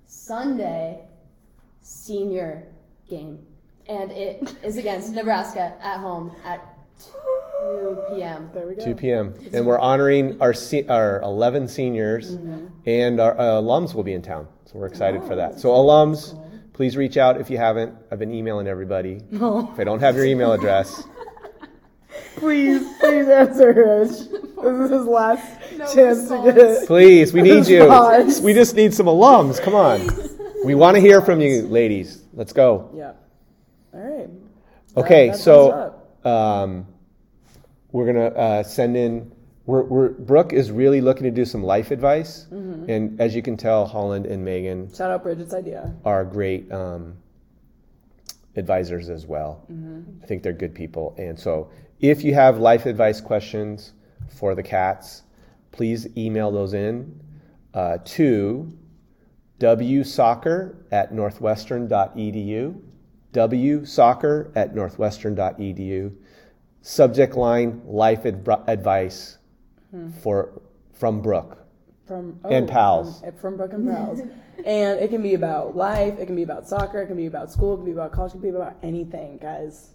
Sunday, 0.05 0.99
senior 1.81 2.63
game. 3.09 3.39
And 3.87 4.11
it 4.11 4.55
is 4.63 4.77
against 4.77 5.13
Nebraska 5.13 5.73
at 5.81 5.97
home 5.99 6.31
at 6.45 6.77
2 7.61 7.97
p.m. 8.15 8.49
There 8.53 8.67
we 8.67 8.75
go. 8.75 8.85
2 8.85 8.95
p.m. 8.95 9.33
And 9.53 9.65
we're 9.65 9.79
honoring 9.79 10.39
our 10.41 10.53
se- 10.53 10.87
our 10.87 11.19
11 11.21 11.67
seniors, 11.67 12.37
and 12.85 13.19
our 13.19 13.37
uh, 13.39 13.43
alums 13.61 13.93
will 13.93 14.03
be 14.03 14.13
in 14.13 14.21
town. 14.21 14.47
So 14.65 14.73
we're 14.79 14.87
excited 14.87 15.23
for 15.23 15.35
that. 15.35 15.59
So 15.59 15.69
alums, 15.69 16.37
please 16.81 16.97
reach 16.97 17.15
out 17.15 17.39
if 17.39 17.51
you 17.51 17.59
haven't. 17.59 17.95
I've 18.09 18.17
been 18.17 18.33
emailing 18.33 18.65
everybody. 18.65 19.21
No. 19.29 19.69
If 19.71 19.79
I 19.79 19.83
don't 19.83 19.99
have 19.99 20.15
your 20.15 20.25
email 20.25 20.51
address, 20.51 21.03
Please, 22.37 22.81
please 22.99 23.27
answer 23.27 23.71
Rich. 23.71 24.09
This 24.09 24.79
is 24.79 24.89
his 24.89 25.05
last 25.05 25.61
chance 25.93 26.27
to 26.29 26.41
get 26.43 26.57
it. 26.57 26.87
please, 26.87 27.33
we 27.33 27.43
need 27.43 27.67
you. 27.67 27.81
Response. 27.81 28.41
We 28.41 28.55
just 28.55 28.75
need 28.75 28.95
some 28.95 29.05
alums. 29.05 29.61
Come 29.61 29.75
on. 29.75 30.07
We 30.65 30.73
want 30.73 30.95
to 30.95 31.01
hear 31.01 31.21
from 31.21 31.39
you, 31.39 31.67
ladies. 31.67 32.23
Let's 32.33 32.51
go. 32.51 32.89
Yeah. 32.95 33.13
All 33.93 33.99
right. 33.99 34.29
Okay, 34.97 35.27
that 35.27 35.37
sums 35.37 35.43
so 36.23 36.27
um, 36.27 36.87
we're 37.91 38.07
gonna 38.07 38.25
uh, 38.25 38.63
send 38.63 38.97
in. 38.97 39.31
We're, 39.65 39.83
we're 39.83 40.09
Brooke 40.09 40.53
is 40.53 40.71
really 40.71 41.01
looking 41.01 41.23
to 41.23 41.31
do 41.31 41.45
some 41.45 41.63
life 41.63 41.91
advice, 41.91 42.47
Mm-hmm. 42.51 42.89
and 42.89 43.21
as 43.21 43.35
you 43.35 43.41
can 43.41 43.57
tell, 43.57 43.85
Holland 43.85 44.25
and 44.25 44.43
Megan 44.43 44.93
Shout 44.93 45.11
out 45.11 45.23
Bridget's 45.23 45.53
idea. 45.53 45.93
are 46.03 46.25
great 46.25 46.71
um, 46.71 47.15
advisors 48.55 49.09
as 49.09 49.25
well. 49.27 49.65
Mm-hmm. 49.71 50.23
I 50.23 50.25
think 50.25 50.43
they're 50.43 50.51
good 50.53 50.73
people, 50.75 51.13
and 51.17 51.39
so 51.39 51.69
if 51.99 52.23
you 52.23 52.33
have 52.33 52.57
life 52.57 52.85
advice 52.87 53.21
questions 53.21 53.93
for 54.29 54.55
the 54.55 54.63
cats, 54.63 55.23
please 55.71 56.07
email 56.17 56.51
those 56.51 56.73
in 56.73 57.19
uh, 57.75 57.99
to 58.03 58.71
wsoccer 59.59 60.75
at 60.91 61.13
northwestern.edu. 61.13 62.81
wsoccer 63.33 64.51
at 64.55 64.73
northwestern.edu. 64.75 66.11
Subject 66.81 67.35
line 67.35 67.81
life 67.85 68.25
adv- 68.25 68.63
advice 68.67 69.37
for 70.21 70.61
from 70.93 71.21
Brooke. 71.21 71.57
From 72.07 72.39
And 72.49 72.69
oh, 72.69 72.73
pals. 72.73 73.19
From, 73.19 73.29
eh, 73.29 73.31
from 73.39 73.57
Brooke 73.57 73.73
and 73.73 73.87
Pals. 73.87 74.19
and 74.65 74.99
it 74.99 75.09
can 75.09 75.21
be 75.21 75.33
about 75.33 75.75
life, 75.75 76.19
it 76.19 76.25
can 76.25 76.35
be 76.35 76.43
about 76.43 76.67
soccer, 76.67 77.01
it 77.01 77.07
can 77.07 77.15
be 77.15 77.27
about 77.27 77.51
school, 77.51 77.73
it 77.73 77.77
can 77.77 77.85
be 77.85 77.91
about 77.91 78.11
college, 78.11 78.31
it 78.31 78.33
can 78.33 78.41
be 78.41 78.49
about 78.49 78.75
anything, 78.83 79.37
guys. 79.37 79.91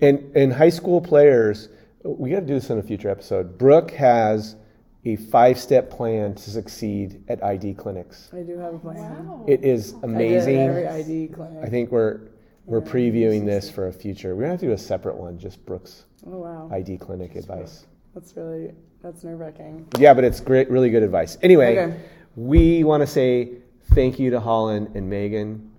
And 0.00 0.34
and 0.36 0.52
high 0.52 0.70
school 0.70 1.00
players, 1.00 1.68
we 2.04 2.30
got 2.30 2.40
to 2.40 2.46
do 2.46 2.54
this 2.54 2.70
in 2.70 2.78
a 2.78 2.82
future 2.82 3.08
episode. 3.08 3.58
Brooke 3.58 3.92
has 3.92 4.56
a 5.04 5.16
five 5.16 5.58
step 5.58 5.90
plan 5.90 6.34
to 6.34 6.50
succeed 6.50 7.22
at 7.28 7.42
ID 7.42 7.74
clinics. 7.74 8.30
I 8.32 8.42
do 8.42 8.58
have 8.58 8.74
a 8.74 8.78
plan. 8.78 9.26
Wow. 9.26 9.44
It 9.48 9.64
is 9.64 9.94
I 9.94 9.96
did 9.96 10.04
amazing. 10.04 10.58
every 10.58 10.86
ID 10.86 11.28
clinic. 11.28 11.64
I 11.64 11.68
think 11.68 11.90
we're 11.90 12.28
we're 12.64 12.80
previewing 12.80 13.44
this 13.44 13.68
for 13.70 13.88
a 13.88 13.92
future. 13.92 14.34
We're 14.34 14.42
gonna 14.42 14.52
have 14.52 14.60
to 14.60 14.66
do 14.66 14.72
a 14.72 14.78
separate 14.78 15.16
one, 15.16 15.38
just 15.38 15.64
Brooke's 15.66 16.04
oh 16.26 16.38
wow, 16.38 16.70
ID 16.72 16.98
clinic 16.98 17.34
advice. 17.34 17.86
That's 18.14 18.36
really 18.36 18.72
that's 19.02 19.24
nerve 19.24 19.38
wracking. 19.40 19.86
Yeah, 19.98 20.14
but 20.14 20.24
it's 20.24 20.40
great, 20.40 20.70
really 20.70 20.90
good 20.90 21.02
advice. 21.02 21.36
Anyway, 21.42 21.78
Okay. 21.78 22.00
we 22.36 22.84
want 22.84 23.02
to 23.02 23.06
say 23.06 23.52
thank 23.94 24.18
you 24.18 24.30
to 24.30 24.40
Holland 24.40 24.92
and 24.94 25.08
Megan. 25.10 25.70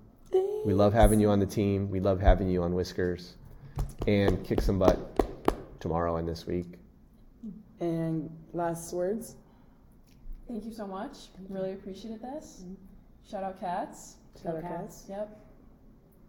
We 0.65 0.73
love 0.73 0.93
having 0.93 1.19
you 1.19 1.29
on 1.29 1.39
the 1.39 1.45
team. 1.45 1.89
We 1.89 1.99
love 1.99 2.19
having 2.21 2.49
you 2.49 2.63
on 2.63 2.73
Whiskers, 2.73 3.35
and 4.07 4.43
kick 4.45 4.61
some 4.61 4.79
butt 4.79 4.97
tomorrow 5.79 6.15
and 6.17 6.27
this 6.27 6.45
week. 6.47 6.79
And 7.79 8.29
last 8.53 8.93
words. 8.93 9.35
Thank 10.47 10.65
you 10.65 10.71
so 10.73 10.87
much. 10.87 11.17
Really 11.49 11.73
appreciated 11.73 12.21
this. 12.21 12.61
Mm-hmm. 12.63 12.73
Shout 13.29 13.43
out 13.43 13.59
cats. 13.59 14.15
Shout 14.41 14.55
out 14.55 14.61
Go 14.61 14.67
cats. 14.67 15.05
Yep. 15.09 15.39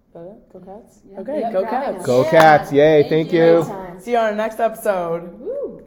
Is 0.08 0.14
that 0.14 0.26
it? 0.26 0.52
Go 0.52 0.60
cats. 0.60 1.00
Yeah. 1.08 1.20
Okay, 1.20 1.40
Yep, 1.40 1.52
go 1.52 1.64
cats. 1.64 2.06
Go 2.06 2.22
Yeah. 2.22 2.30
Cats! 2.30 2.72
Yay! 2.72 3.08
Thank 3.08 3.32
you. 3.32 3.42
Anytime. 3.42 4.00
See 4.00 4.12
you 4.12 4.18
on 4.18 4.24
our 4.26 4.34
next 4.34 4.60
episode. 4.60 5.84